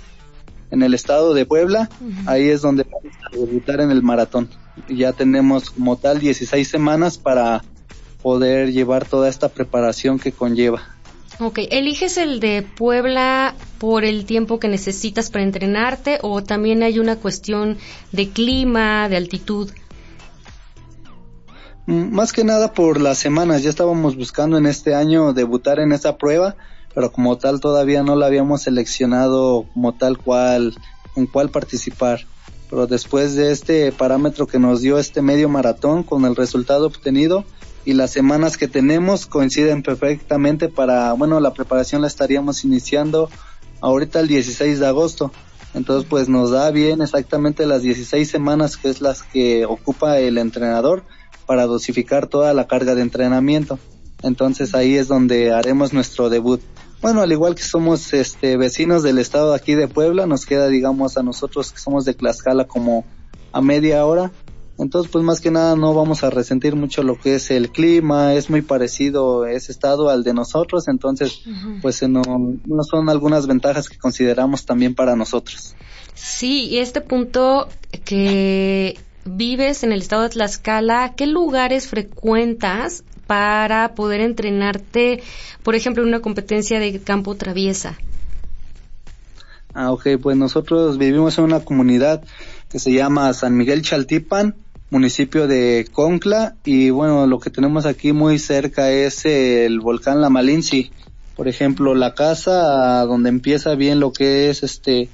[0.75, 1.89] en el estado de Puebla,
[2.27, 4.49] ahí es donde vamos a debutar en el maratón.
[4.89, 7.63] Ya tenemos como tal 16 semanas para
[8.21, 10.81] poder llevar toda esta preparación que conlleva.
[11.39, 16.99] Ok, ¿eliges el de Puebla por el tiempo que necesitas para entrenarte o también hay
[16.99, 17.77] una cuestión
[18.11, 19.69] de clima, de altitud?
[21.87, 25.91] Mm, más que nada por las semanas, ya estábamos buscando en este año debutar en
[25.91, 26.55] esa prueba,
[26.95, 30.73] pero como tal todavía no la habíamos seleccionado como tal cual,
[31.15, 32.25] en cuál participar.
[32.69, 37.43] Pero después de este parámetro que nos dio este medio maratón con el resultado obtenido
[37.83, 43.29] y las semanas que tenemos coinciden perfectamente para, bueno, la preparación la estaríamos iniciando
[43.81, 45.31] ahorita el 16 de agosto.
[45.73, 50.37] Entonces pues nos da bien exactamente las 16 semanas que es las que ocupa el
[50.37, 51.03] entrenador
[51.45, 53.77] para dosificar toda la carga de entrenamiento.
[54.23, 56.61] Entonces ahí es donde haremos nuestro debut.
[57.01, 60.67] Bueno, al igual que somos este vecinos del estado de aquí de Puebla, nos queda
[60.67, 63.05] digamos a nosotros que somos de Tlaxcala como
[63.51, 64.31] a media hora.
[64.77, 68.33] Entonces, pues más que nada no vamos a resentir mucho lo que es el clima,
[68.33, 71.43] es muy parecido ese estado al de nosotros, entonces
[71.81, 75.75] pues no, no son algunas ventajas que consideramos también para nosotros.
[76.13, 77.69] Sí, y este punto
[78.03, 85.21] que vives en el estado de Tlaxcala, ¿qué lugares frecuentas para poder entrenarte,
[85.63, 87.97] por ejemplo, en una competencia de campo traviesa?
[89.73, 92.23] Ah, ok, pues nosotros vivimos en una comunidad
[92.69, 94.55] que se llama San Miguel Chaltipan,
[94.89, 100.29] municipio de Concla, y bueno, lo que tenemos aquí muy cerca es el volcán La
[100.29, 100.91] Malinci.
[101.35, 105.09] Por ejemplo, la casa donde empieza bien lo que es este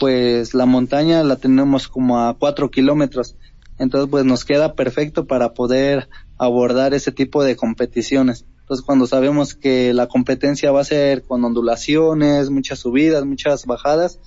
[0.00, 3.36] pues la montaña la tenemos como a cuatro kilómetros.
[3.78, 6.08] Entonces pues nos queda perfecto para poder
[6.40, 8.46] abordar ese tipo de competiciones.
[8.60, 14.18] Entonces cuando sabemos que la competencia va a ser con ondulaciones, muchas subidas, muchas bajadas,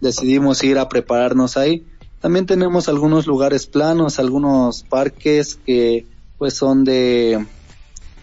[0.00, 1.86] decidimos ir a prepararnos ahí.
[2.20, 6.04] También tenemos algunos lugares planos, algunos parques que
[6.36, 7.46] pues son de,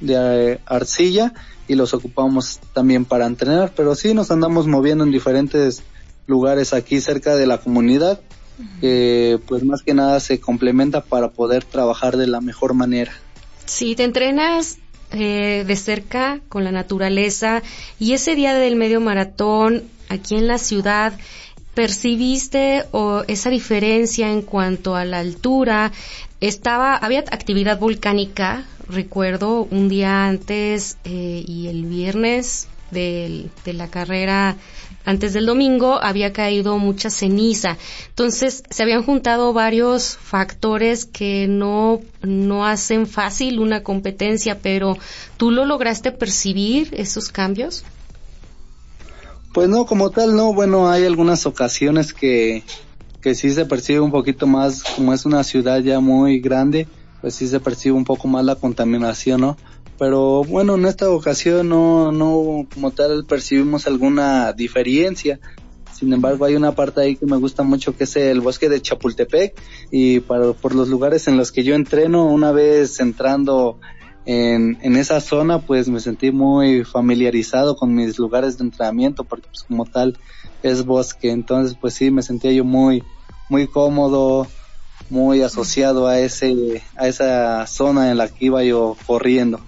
[0.02, 1.34] de eh, arcilla
[1.69, 5.82] y los ocupamos también para entrenar, pero sí nos andamos moviendo en diferentes
[6.28, 8.19] lugares aquí cerca de la comunidad
[8.82, 13.13] que pues más que nada se complementa para poder trabajar de la mejor manera.
[13.70, 14.80] Sí, te entrenas
[15.12, 17.62] eh, de cerca con la naturaleza
[18.00, 21.14] y ese día del medio maratón aquí en la ciudad,
[21.76, 25.92] ¿percibiste o esa diferencia en cuanto a la altura?
[26.42, 34.58] Estaba, había actividad volcánica, recuerdo, un día antes eh, y el viernes de la carrera
[35.10, 37.80] antes del domingo había caído mucha ceniza.
[38.10, 45.00] Entonces se habían juntado varios factores que no, no hacen fácil una competencia, pero
[45.38, 47.84] ¿tú lo lograste percibir esos cambios?
[49.52, 50.54] Pues no, como tal, no.
[50.54, 52.63] Bueno, hay algunas ocasiones que,
[53.19, 56.88] que sí se percibe un poquito más, como es una ciudad ya muy grande,
[57.19, 59.58] pues sí se percibe un poco más la contaminación, ¿no?
[60.00, 65.42] Pero bueno, en esta ocasión no, no como tal percibimos alguna diferencia.
[65.94, 68.82] Sin embargo, hay una parte ahí que me gusta mucho que es el bosque de
[68.82, 73.78] Chapultepec y para, por los lugares en los que yo entreno, una vez entrando
[74.26, 79.50] en, en esa zona, pues me sentí muy familiarizado con mis lugares de entrenamiento porque
[79.50, 80.18] pues como tal
[80.64, 81.32] es bosque.
[81.32, 83.04] Entonces, pues sí, me sentía yo muy,
[83.50, 84.48] muy cómodo,
[85.10, 89.60] muy asociado a ese, a esa zona en la que iba yo corriendo.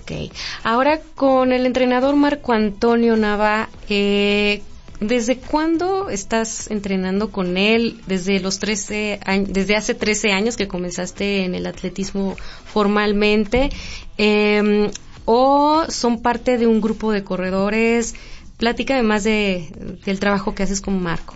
[0.00, 0.32] Ok.
[0.64, 4.62] Ahora con el entrenador Marco Antonio Nava, eh,
[5.00, 8.00] ¿desde cuándo estás entrenando con él?
[8.06, 13.70] Desde los 13 años, desde hace 13 años que comenzaste en el atletismo formalmente,
[14.16, 14.90] eh,
[15.24, 18.14] o son parte de un grupo de corredores.
[18.56, 21.34] Platícame más de, del trabajo que haces con Marco.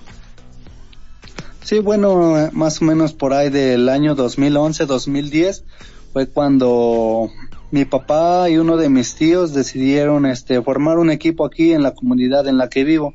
[1.63, 5.63] Sí, bueno, más o menos por ahí del año 2011-2010
[6.13, 7.31] fue cuando
[7.73, 11.95] mi papá y uno de mis tíos decidieron este formar un equipo aquí en la
[11.95, 13.15] comunidad en la que vivo.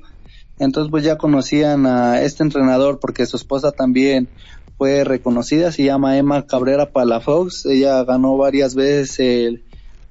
[0.57, 4.27] Entonces pues ya conocían a este entrenador porque su esposa también
[4.75, 9.63] fue reconocida, se llama Emma Cabrera Palafox, ella ganó varias veces el,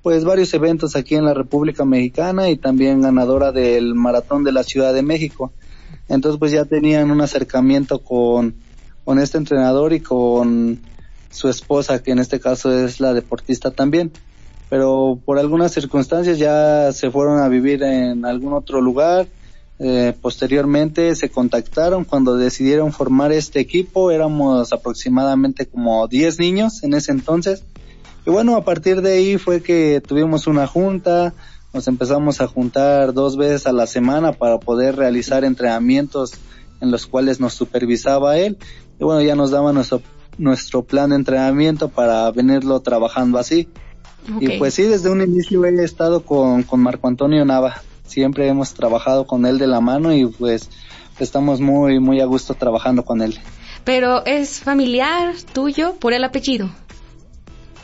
[0.03, 4.63] pues varios eventos aquí en la República Mexicana y también ganadora del Maratón de la
[4.63, 5.53] Ciudad de México.
[6.09, 8.55] Entonces pues ya tenían un acercamiento con,
[9.05, 10.79] con este entrenador y con
[11.31, 14.13] su esposa, que en este caso es la deportista también
[14.69, 19.27] pero por algunas circunstancias ya se fueron a vivir en algún otro lugar.
[19.79, 26.95] Eh, posteriormente se contactaron cuando decidieron formar este equipo, éramos aproximadamente como 10 niños en
[26.95, 27.63] ese entonces.
[28.27, 31.35] Y bueno, a partir de ahí fue que tuvimos una junta,
[31.73, 36.33] nos empezamos a juntar dos veces a la semana para poder realizar entrenamientos
[36.81, 38.57] en los cuales nos supervisaba él.
[38.99, 40.01] Y bueno, ya nos daba nuestro,
[40.39, 43.69] nuestro plan de entrenamiento para venirlo trabajando así.
[44.41, 47.83] Y pues sí, desde un inicio he estado con, con Marco Antonio Nava.
[48.07, 50.71] Siempre hemos trabajado con él de la mano y pues
[51.19, 53.39] estamos muy, muy a gusto trabajando con él.
[53.85, 56.71] Pero es familiar tuyo por el apellido.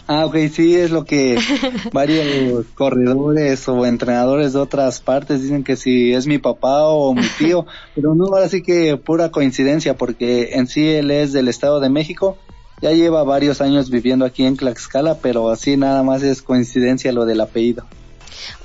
[0.09, 1.39] Ah, ok, sí, es lo que
[1.93, 7.27] varios corredores o entrenadores de otras partes dicen que si es mi papá o mi
[7.39, 11.79] tío, pero no, ahora sí que pura coincidencia, porque en sí él es del Estado
[11.79, 12.37] de México,
[12.83, 17.25] ya lleva varios años viviendo aquí en Tlaxcala, pero así nada más es coincidencia lo
[17.25, 17.87] del apellido.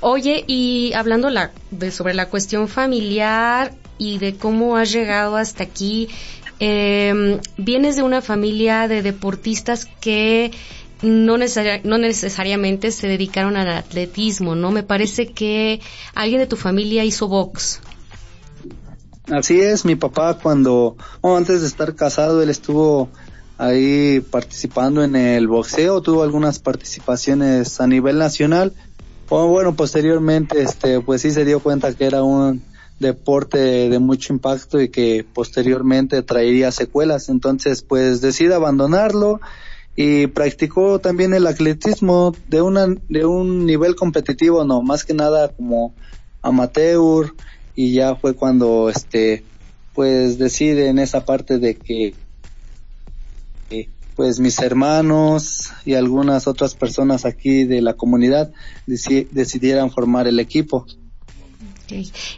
[0.00, 5.62] Oye, y hablando la, de, sobre la cuestión familiar y de cómo has llegado hasta
[5.62, 6.08] aquí,
[6.58, 10.50] eh, vienes de una familia de deportistas que
[11.02, 11.36] no,
[11.84, 14.72] no necesariamente se dedicaron al atletismo, ¿no?
[14.72, 15.80] Me parece que
[16.14, 17.80] alguien de tu familia hizo box.
[19.30, 23.10] Así es, mi papá cuando, antes de estar casado, él estuvo
[23.58, 28.72] ahí participando en el boxeo, tuvo algunas participaciones a nivel nacional.
[29.28, 32.62] O bueno, posteriormente, este, pues sí se dio cuenta que era un
[32.98, 37.28] deporte de mucho impacto y que posteriormente traería secuelas.
[37.28, 39.40] Entonces, pues decide abandonarlo
[40.00, 45.48] y practicó también el atletismo de una de un nivel competitivo no más que nada
[45.48, 45.92] como
[46.40, 47.34] amateur
[47.74, 49.42] y ya fue cuando este
[49.94, 52.14] pues decide en esa parte de que
[54.18, 58.50] pues mis hermanos y algunas otras personas aquí de la comunidad
[58.84, 60.86] decidieran formar el equipo.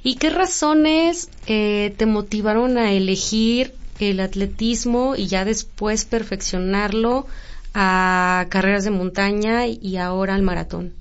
[0.03, 7.27] ¿Y qué razones eh, te motivaron a elegir el atletismo y ya después perfeccionarlo
[7.73, 10.93] a carreras de montaña y ahora al maratón?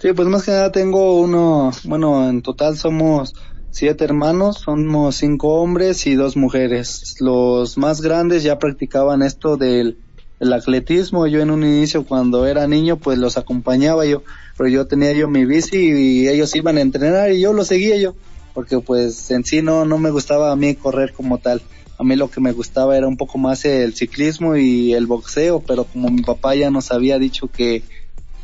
[0.00, 3.32] Sí, pues más que nada tengo uno, bueno, en total somos
[3.76, 7.16] siete hermanos, somos cinco hombres y dos mujeres.
[7.20, 9.98] Los más grandes ya practicaban esto del
[10.40, 11.26] el atletismo.
[11.26, 14.22] Yo en un inicio cuando era niño pues los acompañaba yo,
[14.56, 17.98] pero yo tenía yo mi bici y ellos iban a entrenar y yo lo seguía
[17.98, 18.16] yo,
[18.54, 21.60] porque pues en sí no, no me gustaba a mí correr como tal
[21.98, 25.60] a mí lo que me gustaba era un poco más el ciclismo y el boxeo,
[25.60, 27.82] pero como mi papá ya nos había dicho que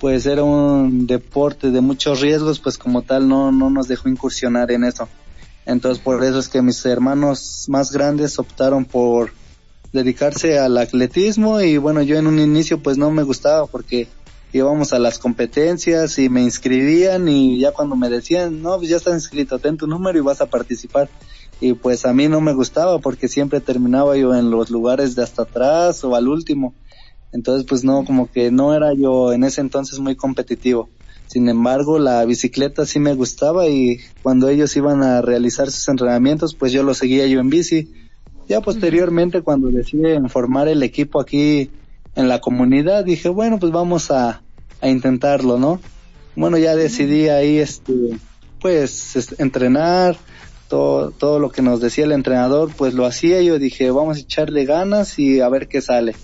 [0.02, 4.72] pues era un deporte de muchos riesgos, pues como tal no, no nos dejó incursionar
[4.72, 5.08] en eso.
[5.64, 9.32] Entonces por eso es que mis hermanos más grandes optaron por
[9.92, 14.08] dedicarse al atletismo y bueno, yo en un inicio pues no me gustaba porque
[14.52, 18.96] íbamos a las competencias y me inscribían y ya cuando me decían, no, pues ya
[18.96, 21.08] estás inscrito, ten tu número y vas a participar
[21.60, 25.22] y pues a mí no me gustaba porque siempre terminaba yo en los lugares de
[25.22, 26.74] hasta atrás o al último.
[27.32, 30.88] Entonces pues no, como que no era yo en ese entonces muy competitivo.
[31.26, 36.54] Sin embargo, la bicicleta sí me gustaba y cuando ellos iban a realizar sus entrenamientos,
[36.54, 37.90] pues yo lo seguía yo en bici.
[38.48, 41.70] Ya posteriormente, cuando deciden formar el equipo aquí
[42.16, 44.42] en la comunidad, dije, bueno, pues vamos a,
[44.82, 45.80] a intentarlo, ¿no?
[46.36, 48.18] Bueno, ya decidí ahí, este,
[48.60, 50.18] pues, entrenar,
[50.72, 53.42] todo, lo que nos decía el entrenador, pues lo hacía.
[53.42, 56.14] Yo dije, vamos a echarle ganas y a ver qué sale.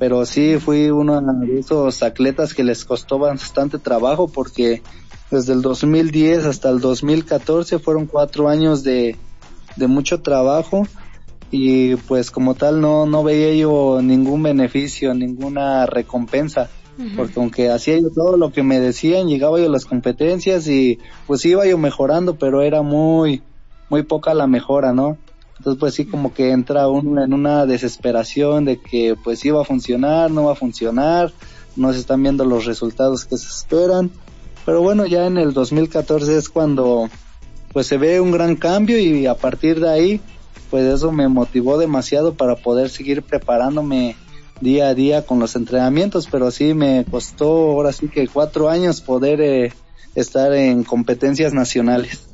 [0.00, 4.82] Pero sí fui uno de esos atletas que les costó bastante trabajo porque
[5.30, 9.16] desde el 2010 hasta el 2014 fueron cuatro años de,
[9.76, 10.86] de mucho trabajo
[11.50, 16.70] y pues como tal no, no veía yo ningún beneficio, ninguna recompensa.
[17.16, 20.98] Porque aunque hacía yo todo lo que me decían, llegaba yo a las competencias y
[21.26, 23.42] pues iba yo mejorando, pero era muy,
[23.88, 25.16] muy poca la mejora, ¿no?
[25.60, 29.60] Entonces pues sí como que entra uno en una desesperación de que pues sí va
[29.60, 31.34] a funcionar, no va a funcionar,
[31.76, 34.10] no se están viendo los resultados que se esperan.
[34.64, 37.10] Pero bueno, ya en el 2014 es cuando
[37.74, 40.20] pues se ve un gran cambio y a partir de ahí
[40.70, 44.16] pues eso me motivó demasiado para poder seguir preparándome
[44.62, 49.02] día a día con los entrenamientos, pero sí me costó ahora sí que cuatro años
[49.02, 49.74] poder eh,
[50.14, 52.29] estar en competencias nacionales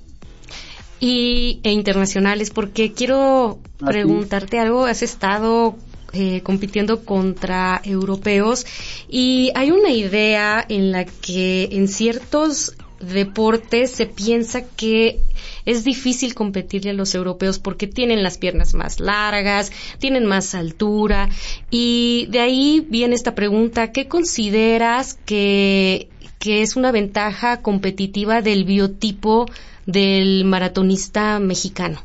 [1.01, 4.87] y, e internacionales, porque quiero ¿Ah, preguntarte algo.
[4.87, 5.77] Has estado
[6.13, 8.65] eh, compitiendo contra europeos
[9.09, 15.21] y hay una idea en la que en ciertos deportes se piensa que
[15.67, 21.29] es difícil competirle a los europeos porque tienen las piernas más largas, tienen más altura
[21.71, 28.65] y de ahí viene esta pregunta, ¿qué consideras que, que es una ventaja competitiva del
[28.65, 29.47] biotipo
[29.87, 32.01] del maratonista mexicano?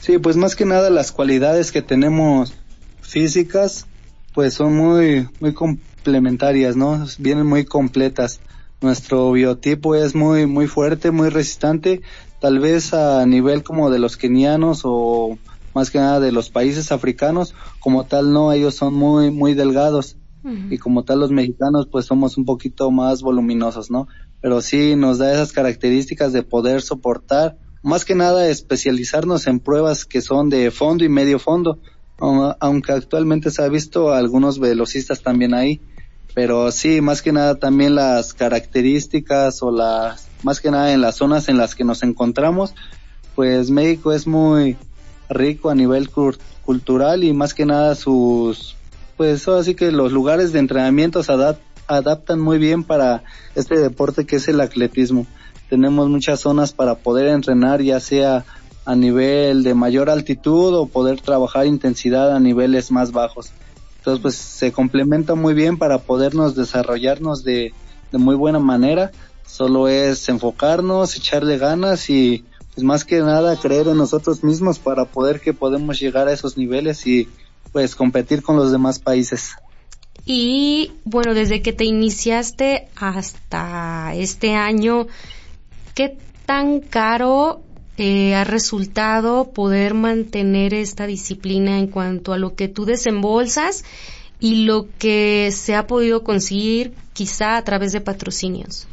[0.00, 2.54] Sí, pues más que nada las cualidades que tenemos
[3.02, 3.86] físicas,
[4.34, 7.04] pues son muy, muy complementarias, ¿no?
[7.18, 8.40] Vienen muy completas.
[8.80, 12.00] Nuestro biotipo es muy, muy fuerte, muy resistente,
[12.40, 15.38] tal vez a nivel como de los kenianos o
[15.74, 20.16] más que nada de los países africanos, como tal no, ellos son muy, muy delgados.
[20.70, 24.08] y como tal los mexicanos pues somos un poquito más voluminosos, ¿no?
[24.40, 30.04] Pero sí nos da esas características de poder soportar, más que nada especializarnos en pruebas
[30.04, 31.78] que son de fondo y medio fondo,
[32.18, 35.80] aunque actualmente se ha visto algunos velocistas también ahí,
[36.34, 41.16] pero sí, más que nada también las características o las, más que nada en las
[41.16, 42.74] zonas en las que nos encontramos,
[43.34, 44.76] pues México es muy
[45.28, 48.76] rico a nivel cultural y más que nada sus
[49.16, 51.69] pues así que los lugares de entrenamiento se adaptan
[52.38, 53.22] muy bien para
[53.54, 55.26] este deporte que es el atletismo.
[55.68, 58.44] Tenemos muchas zonas para poder entrenar, ya sea
[58.84, 63.50] a nivel de mayor altitud o poder trabajar intensidad a niveles más bajos.
[63.98, 67.72] Entonces, pues se complementa muy bien para podernos desarrollarnos de,
[68.12, 69.10] de muy buena manera.
[69.46, 75.04] Solo es enfocarnos, echarle ganas y pues más que nada creer en nosotros mismos para
[75.04, 77.28] poder que podemos llegar a esos niveles y
[77.72, 79.56] pues competir con los demás países.
[80.24, 85.06] Y bueno, desde que te iniciaste hasta este año,
[85.94, 87.62] ¿qué tan caro
[87.96, 93.84] eh, ha resultado poder mantener esta disciplina en cuanto a lo que tú desembolsas
[94.40, 98.86] y lo que se ha podido conseguir quizá a través de patrocinios?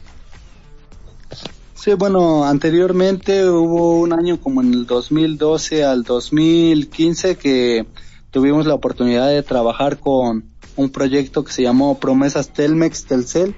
[1.74, 7.86] Sí, bueno, anteriormente hubo un año como en el 2012 al 2015 que
[8.32, 10.44] tuvimos la oportunidad de trabajar con
[10.78, 13.56] un proyecto que se llamó Promesas Telmex Telcel.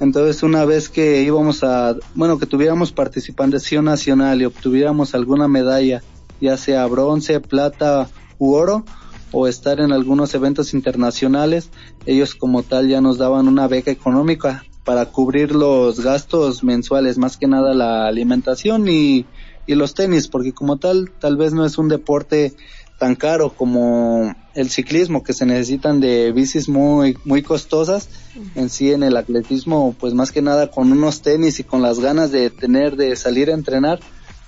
[0.00, 6.02] Entonces una vez que íbamos a, bueno, que tuviéramos participación nacional y obtuviéramos alguna medalla,
[6.40, 8.08] ya sea bronce, plata
[8.38, 8.84] u oro,
[9.30, 11.70] o estar en algunos eventos internacionales,
[12.04, 17.36] ellos como tal ya nos daban una beca económica para cubrir los gastos mensuales, más
[17.36, 19.24] que nada la alimentación y,
[19.66, 22.54] y los tenis, porque como tal, tal vez no es un deporte
[22.98, 28.08] tan caro como el ciclismo, que se necesitan de bicis muy, muy costosas.
[28.54, 32.00] En sí, en el atletismo, pues más que nada con unos tenis y con las
[32.00, 34.00] ganas de tener, de salir a entrenar,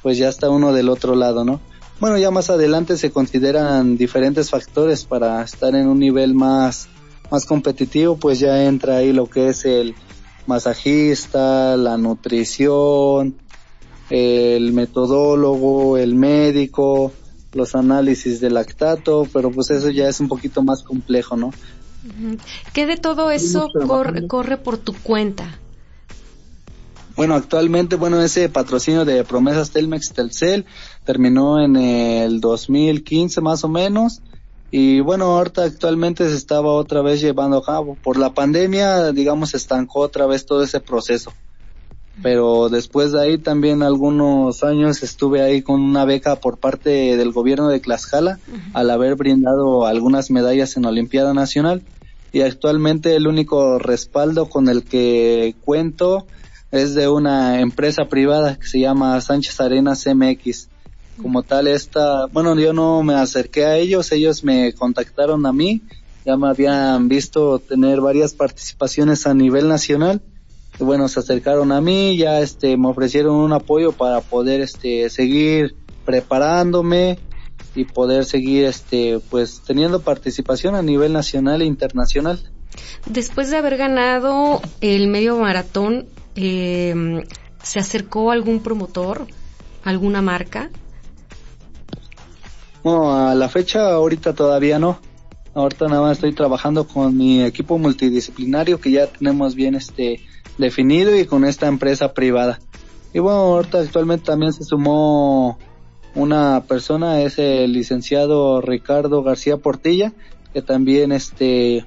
[0.03, 1.61] pues ya está uno del otro lado, ¿no?
[2.01, 6.89] Bueno, ya más adelante se consideran diferentes factores para estar en un nivel más,
[7.31, 9.95] más competitivo, pues ya entra ahí lo que es el
[10.47, 13.37] masajista, la nutrición,
[14.11, 17.13] el metodólogo, el médico,
[17.55, 21.51] los análisis de lactato, pero pues eso ya es un poquito más complejo, ¿no?
[22.73, 25.59] ¿Qué de todo eso corre, corre por tu cuenta?
[27.17, 30.67] Bueno, actualmente, bueno, ese patrocinio de promesas Telmex Telcel
[31.05, 34.21] terminó en el 2015 más o menos.
[34.71, 37.97] Y bueno, ahorita actualmente se estaba otra vez llevando a cabo.
[38.03, 41.33] Por la pandemia, digamos, estancó otra vez todo ese proceso
[42.23, 47.33] pero después de ahí también algunos años estuve ahí con una beca por parte del
[47.33, 48.39] gobierno de Tlaxcala
[48.73, 51.83] al haber brindado algunas medallas en Olimpiada Nacional.
[52.33, 56.27] Y actualmente el único respaldo con el que cuento
[56.71, 60.69] es de una empresa privada que se llama Sánchez Arenas MX.
[61.21, 65.83] Como tal esta, bueno, yo no me acerqué a ellos, ellos me contactaron a mí,
[66.27, 70.21] ya me habían visto tener varias participaciones a nivel nacional
[70.79, 75.77] bueno, se acercaron a mí, ya este, me ofrecieron un apoyo para poder este, seguir
[76.05, 77.19] preparándome
[77.75, 82.41] y poder seguir este, pues teniendo participación a nivel nacional e internacional.
[83.07, 87.25] Después de haber ganado el medio maratón, eh,
[87.63, 89.27] ¿se acercó algún promotor,
[89.85, 90.71] alguna marca?
[92.85, 94.99] No, a la fecha ahorita todavía no.
[95.55, 100.21] Ahorita nada más estoy trabajando con mi equipo multidisciplinario que ya tenemos bien este
[100.59, 102.61] definido y con esta empresa privada.
[103.13, 105.59] Y bueno, ahorita actualmente también se sumó
[106.15, 110.13] una persona, es el licenciado Ricardo García Portilla,
[110.53, 111.85] que también este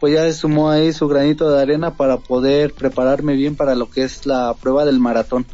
[0.00, 4.02] pues ya sumó ahí su granito de arena para poder prepararme bien para lo que
[4.02, 5.46] es la prueba del maratón.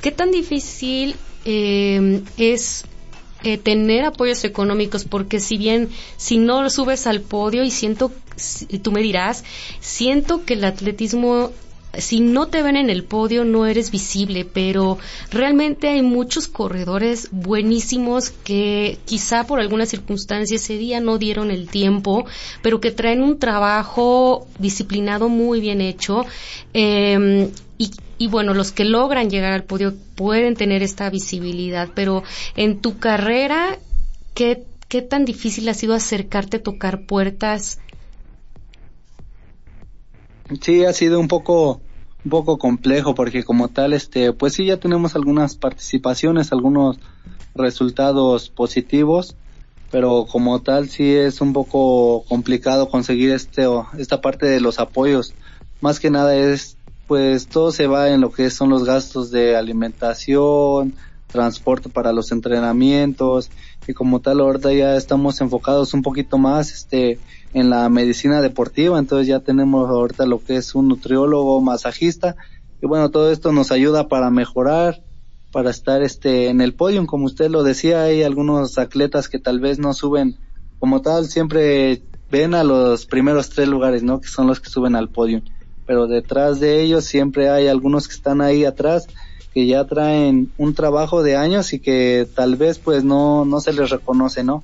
[0.00, 2.84] ¿Qué tan difícil eh, es
[3.42, 5.04] eh, tener apoyos económicos?
[5.04, 8.10] Porque si bien si no subes al podio y siento,
[8.82, 9.44] tú me dirás,
[9.80, 11.50] siento que el atletismo
[11.96, 14.98] si no te ven en el podio no eres visible, pero
[15.30, 21.68] realmente hay muchos corredores buenísimos que quizá por alguna circunstancia ese día no dieron el
[21.68, 22.26] tiempo,
[22.62, 26.26] pero que traen un trabajo disciplinado muy bien hecho.
[26.74, 32.22] Em, y, y, bueno, los que logran llegar al podio pueden tener esta visibilidad, pero
[32.56, 33.78] en tu carrera,
[34.34, 37.78] ¿qué, qué tan difícil ha sido acercarte a tocar puertas?
[40.62, 41.82] Sí, ha sido un poco
[42.24, 47.00] un poco complejo porque como tal este pues sí ya tenemos algunas participaciones, algunos
[47.54, 49.36] resultados positivos,
[49.90, 53.64] pero como tal sí es un poco complicado conseguir este
[53.98, 55.36] esta parte de los apoyos.
[55.80, 59.56] Más que nada es pues todo se va en lo que son los gastos de
[59.56, 60.96] alimentación,
[61.28, 63.50] transporte para los entrenamientos
[63.86, 67.18] y como tal ahorita ya estamos enfocados un poquito más este
[67.54, 72.36] en la medicina deportiva, entonces ya tenemos ahorita lo que es un nutriólogo, masajista
[72.82, 75.02] y bueno, todo esto nos ayuda para mejorar,
[75.52, 79.60] para estar este en el podio, como usted lo decía, hay algunos atletas que tal
[79.60, 80.36] vez no suben
[80.78, 84.20] como tal, siempre ven a los primeros tres lugares, ¿no?
[84.20, 85.42] Que son los que suben al podio
[85.88, 89.08] pero detrás de ellos siempre hay algunos que están ahí atrás
[89.58, 93.72] que ya traen un trabajo de años y que tal vez pues no, no se
[93.72, 94.62] les reconoce, ¿no?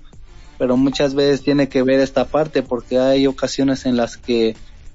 [0.56, 4.54] Pero muchas veces tiene que ver esta parte porque hay ocasiones en las que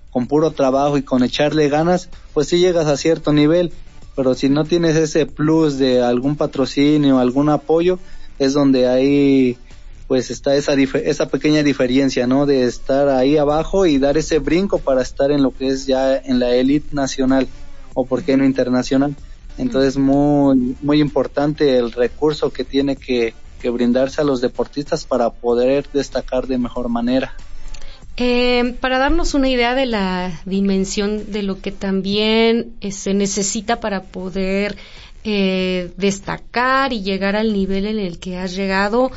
[0.10, 3.74] con puro trabajo y con echarle ganas, pues sí llegas a cierto nivel,
[4.16, 8.00] pero si no tienes ese plus de algún patrocinio, algún apoyo,
[8.39, 9.58] es donde hay
[10.08, 12.45] pues está esa, esa pequeña diferencia, ¿no?
[12.45, 16.16] De estar ahí abajo y dar ese brinco para estar en lo que es ya
[16.16, 17.50] en la élite nacional
[17.93, 19.14] o por qué no internacional.
[19.60, 25.30] Entonces muy, muy importante el recurso que tiene que, que brindarse a los deportistas para
[25.30, 27.34] poder destacar de mejor manera.
[28.18, 33.80] Eh, para darnos una idea de la dimensión de lo que también eh, se necesita
[33.80, 34.76] para poder
[35.24, 39.12] eh, destacar y llegar al nivel en el que has llegado,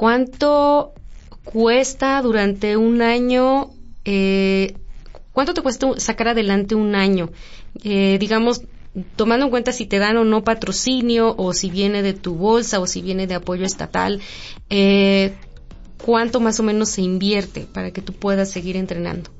[0.00, 0.94] ¿Cuánto
[1.44, 3.68] cuesta durante un año?
[4.06, 4.74] Eh,
[5.34, 7.28] ¿Cuánto te cuesta sacar adelante un año?
[7.84, 8.62] Eh, digamos,
[9.16, 12.80] tomando en cuenta si te dan o no patrocinio, o si viene de tu bolsa,
[12.80, 14.20] o si viene de apoyo estatal,
[14.68, 15.34] eh,
[16.04, 19.30] ¿cuánto más o menos se invierte para que tú puedas seguir entrenando?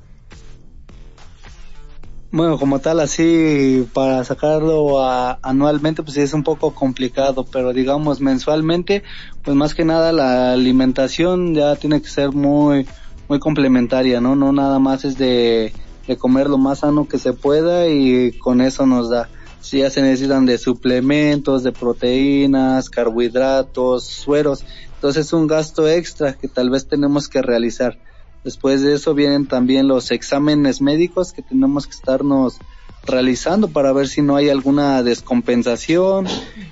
[2.33, 5.03] Bueno, como tal, así para sacarlo
[5.41, 9.03] anualmente, pues es un poco complicado, pero digamos mensualmente,
[9.43, 12.87] pues más que nada la alimentación ya tiene que ser muy,
[13.27, 14.37] muy complementaria, ¿no?
[14.37, 15.73] No nada más es de,
[16.07, 19.27] de comer lo más sano que se pueda y con eso nos da.
[19.61, 26.33] Si ya se necesitan de suplementos, de proteínas, carbohidratos, sueros, entonces es un gasto extra
[26.33, 27.97] que tal vez tenemos que realizar
[28.43, 32.57] Después de eso vienen también los exámenes médicos que tenemos que estarnos
[33.05, 36.27] realizando para ver si no hay alguna descompensación,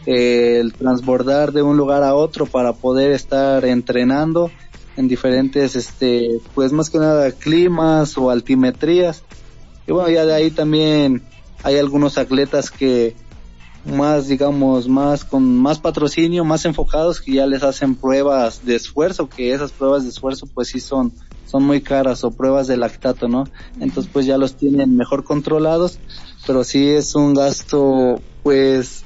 [0.06, 4.52] el transbordar de un lugar a otro para poder estar entrenando
[4.98, 9.24] en diferentes, este, pues más que nada climas o altimetrías.
[9.88, 11.24] Y bueno, ya de ahí también
[11.64, 13.16] hay algunos atletas que
[13.86, 19.30] más, digamos, más con más patrocinio, más enfocados que ya les hacen pruebas de esfuerzo,
[19.30, 21.14] que esas pruebas de esfuerzo pues sí son
[21.46, 23.46] son muy caras o pruebas de lactato, ¿no?
[23.80, 25.98] Entonces pues ya los tienen mejor controlados,
[26.46, 29.04] pero sí es un gasto pues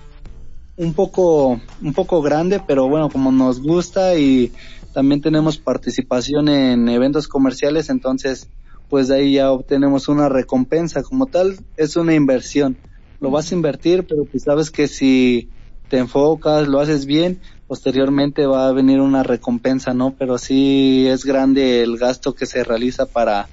[0.75, 4.51] un poco un poco grande, pero bueno, como nos gusta y
[4.93, 8.49] también tenemos participación en eventos comerciales, entonces
[8.93, 12.77] pues de ahí ya obtenemos una recompensa como tal, es una inversión.
[13.19, 15.49] Lo vas a invertir, pero pues sabes que si
[15.89, 20.13] te enfocas, lo haces bien, posteriormente va a venir una recompensa, ¿no?
[20.15, 23.49] Pero sí es grande el gasto que se realiza para,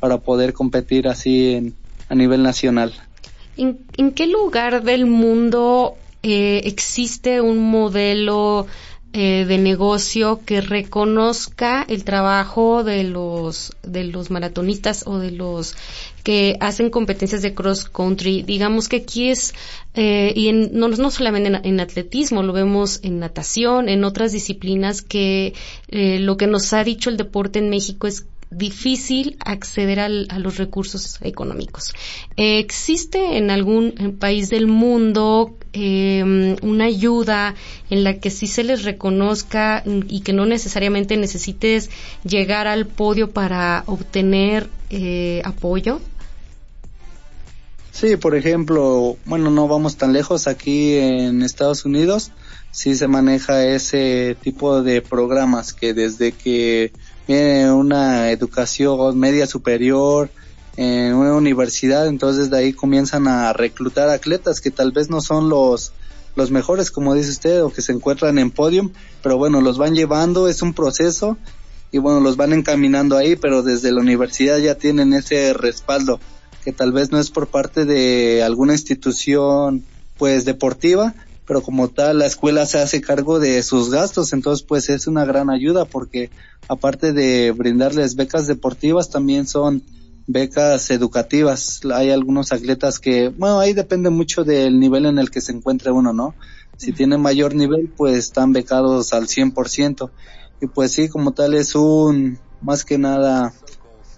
[0.00, 1.76] para poder competir así en,
[2.08, 2.92] a nivel nacional.
[3.56, 8.66] ¿En, en qué lugar del mundo eh, existe un modelo
[9.14, 15.76] eh, de negocio que reconozca el trabajo de los de los maratonistas o de los
[16.22, 18.42] que hacen competencias de cross country.
[18.42, 19.52] Digamos que aquí es
[19.94, 25.52] eh, y no, no solamente en, atletismo lo vemos en natación en otras disciplinas que
[25.88, 30.38] eh, lo que nos ha dicho el deporte en México es difícil acceder al, a
[30.38, 31.94] los recursos económicos.
[32.36, 37.54] ¿Existe en algún país del mundo eh, una ayuda
[37.90, 41.90] en la que sí se les reconozca y que no necesariamente necesites
[42.24, 46.00] llegar al podio para obtener eh, apoyo?
[47.90, 52.32] Sí, por ejemplo, bueno, no vamos tan lejos, aquí en Estados Unidos
[52.72, 56.90] sí se maneja ese tipo de programas que desde que
[57.32, 60.28] viene una educación media superior,
[60.76, 65.48] en una universidad, entonces de ahí comienzan a reclutar atletas que tal vez no son
[65.48, 65.92] los
[66.34, 68.90] los mejores, como dice usted, o que se encuentran en podium,
[69.22, 71.36] pero bueno, los van llevando, es un proceso
[71.90, 76.20] y bueno, los van encaminando ahí, pero desde la universidad ya tienen ese respaldo,
[76.64, 79.84] que tal vez no es por parte de alguna institución
[80.16, 81.14] pues deportiva,
[81.46, 85.24] pero como tal la escuela se hace cargo de sus gastos, entonces pues es una
[85.24, 86.30] gran ayuda porque
[86.68, 89.82] aparte de brindarles becas deportivas también son
[90.26, 91.80] becas educativas.
[91.92, 95.90] Hay algunos atletas que, bueno, ahí depende mucho del nivel en el que se encuentre
[95.90, 96.34] uno, ¿no?
[96.76, 100.10] Si tiene mayor nivel, pues están becados al 100%.
[100.60, 103.52] y pues sí, como tal es un, más que nada,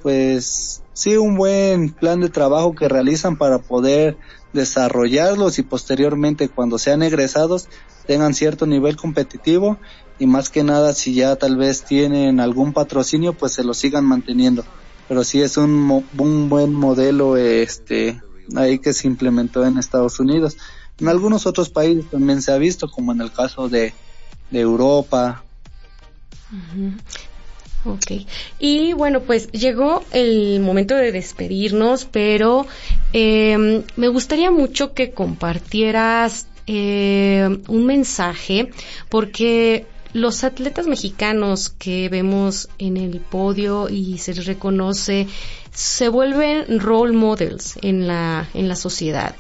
[0.03, 4.17] pues sí, un buen plan de trabajo que realizan para poder
[4.55, 7.69] desarrollarlos y posteriormente cuando sean egresados
[8.07, 9.79] tengan cierto nivel competitivo
[10.19, 14.07] y más que nada si ya tal vez tienen algún patrocinio pues se lo sigan
[14.07, 14.65] manteniendo.
[15.09, 18.23] Pero sí es un, un buen modelo este
[18.57, 20.57] ahí que se implementó en Estados Unidos.
[20.99, 23.93] En algunos otros países también se ha visto como en el caso de,
[24.51, 25.45] de Europa
[27.85, 28.27] Ok.
[28.59, 32.67] Y bueno, pues llegó el momento de despedirnos, pero
[33.13, 38.71] eh, me gustaría mucho que compartieras eh, un mensaje,
[39.11, 45.27] porque los atletas mexicanos que vemos en el podio y se les reconoce
[45.73, 49.35] se vuelven role models en la, en la sociedad.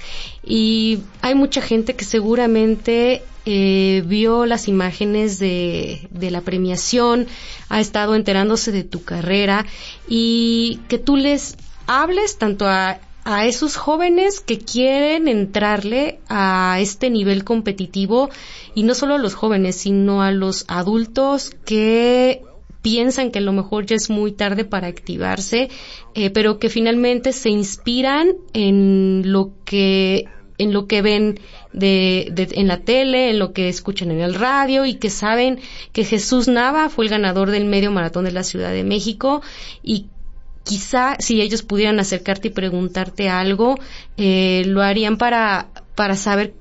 [0.44, 7.28] Y hay mucha gente que seguramente eh, vio las imágenes de, de la premiación,
[7.68, 9.64] ha estado enterándose de tu carrera
[10.08, 11.56] y que tú les
[11.86, 18.30] hables tanto a a esos jóvenes que quieren entrarle a este nivel competitivo
[18.74, 22.42] y no solo a los jóvenes, sino a los adultos que
[22.82, 25.70] piensan que a lo mejor ya es muy tarde para activarse,
[26.14, 30.26] eh, pero que finalmente se inspiran en lo que
[30.58, 31.40] en lo que ven
[31.72, 35.58] de, en la tele, en lo que escuchan en el radio y que saben
[35.92, 39.42] que Jesús Nava fue el ganador del medio maratón de la Ciudad de México
[39.82, 40.06] y
[40.64, 43.76] quizá si ellos pudieran acercarte y preguntarte algo,
[44.16, 46.54] eh, lo harían para, para saber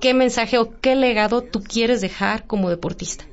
[0.00, 3.24] qué mensaje o qué legado tú quieres dejar como deportista.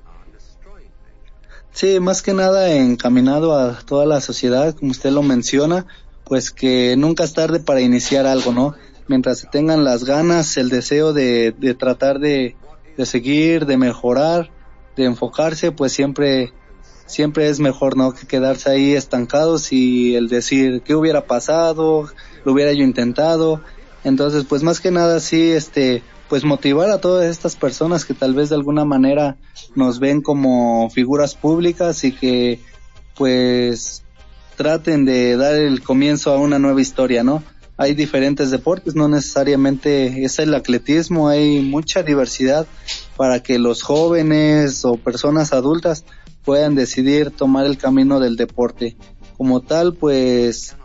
[1.73, 5.85] Sí, más que nada encaminado a toda la sociedad, como usted lo menciona,
[6.25, 8.75] pues que nunca es tarde para iniciar algo, ¿no?
[9.07, 12.55] Mientras se tengan las ganas, el deseo de, de tratar de,
[12.97, 14.49] de seguir, de mejorar,
[14.95, 16.53] de enfocarse, pues siempre,
[17.11, 18.13] siempre es mejor, ¿no?
[18.13, 22.09] Que quedarse ahí estancados y el decir, ¿qué hubiera pasado?
[22.45, 23.61] ¿Lo hubiera yo intentado?
[24.03, 28.33] Entonces, pues más que nada, sí, este, pues motivar a todas estas personas que tal
[28.33, 29.37] vez de alguna manera
[29.75, 32.59] nos ven como figuras públicas y que
[33.15, 34.03] pues
[34.55, 37.43] traten de dar el comienzo a una nueva historia, ¿no?
[37.77, 42.67] Hay diferentes deportes, no necesariamente es el atletismo, hay mucha diversidad
[43.17, 46.05] para que los jóvenes o personas adultas
[46.43, 48.97] puedan decidir tomar el camino del deporte.
[49.37, 50.75] Como tal, pues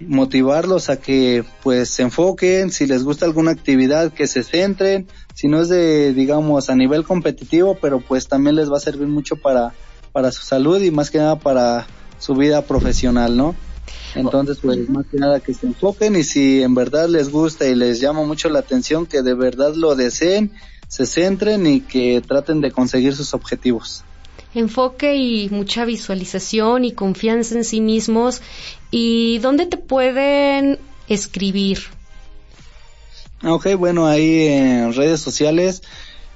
[0.00, 5.48] motivarlos a que pues se enfoquen, si les gusta alguna actividad que se centren, si
[5.48, 9.36] no es de digamos a nivel competitivo, pero pues también les va a servir mucho
[9.36, 9.74] para
[10.12, 11.86] para su salud y más que nada para
[12.18, 13.54] su vida profesional, ¿no?
[14.14, 17.74] Entonces, pues más que nada que se enfoquen y si en verdad les gusta y
[17.74, 20.52] les llama mucho la atención, que de verdad lo deseen,
[20.86, 24.04] se centren y que traten de conseguir sus objetivos
[24.54, 28.42] enfoque y mucha visualización y confianza en sí mismos.
[28.90, 30.78] ¿Y dónde te pueden
[31.08, 31.78] escribir?
[33.44, 35.82] Ok, bueno, ahí en redes sociales,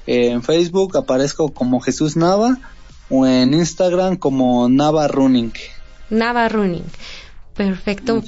[0.07, 2.59] en Facebook aparezco como Jesús Nava
[3.09, 5.53] o en Instagram como Nava Running.
[6.11, 6.85] Nava Running.
[7.55, 8.23] Perfecto.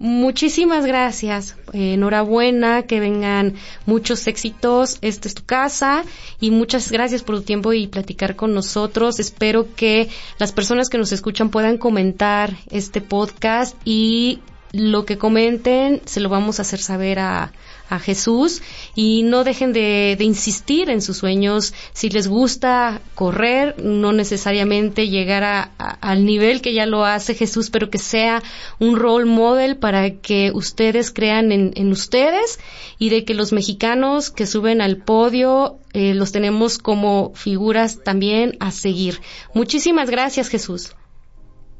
[0.00, 1.56] Muchísimas gracias.
[1.74, 4.96] enhorabuena, que vengan muchos éxitos.
[5.02, 6.04] Esta es tu casa
[6.40, 9.20] y muchas gracias por tu tiempo y platicar con nosotros.
[9.20, 14.40] Espero que las personas que nos escuchan puedan comentar este podcast y
[14.72, 17.52] lo que comenten se lo vamos a hacer saber a,
[17.90, 18.62] a Jesús
[18.94, 21.74] y no dejen de, insistir en sus sueños.
[21.92, 25.62] Si les gusta correr, no necesariamente llegar a,
[26.00, 28.42] al nivel que ya lo hace Jesús, pero que sea
[28.78, 32.60] un role model para que ustedes crean en, ustedes
[32.98, 38.56] y de que los mexicanos que suben al podio eh, los tenemos como figuras también
[38.60, 39.20] a seguir.
[39.52, 40.94] Muchísimas gracias, Jesús.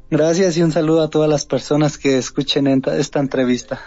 [0.09, 3.79] Gracias y un saludo a todas las personas que escuchen esta entrevista.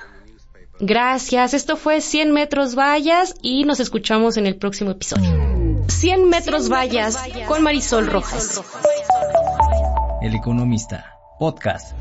[0.80, 1.54] Gracias.
[1.54, 5.30] Esto fue 100 metros vallas y nos escuchamos en el próximo episodio.
[5.88, 8.62] 100 metros vallas con Marisol Rojas.
[10.22, 11.18] El economista.
[11.38, 11.94] Podcast.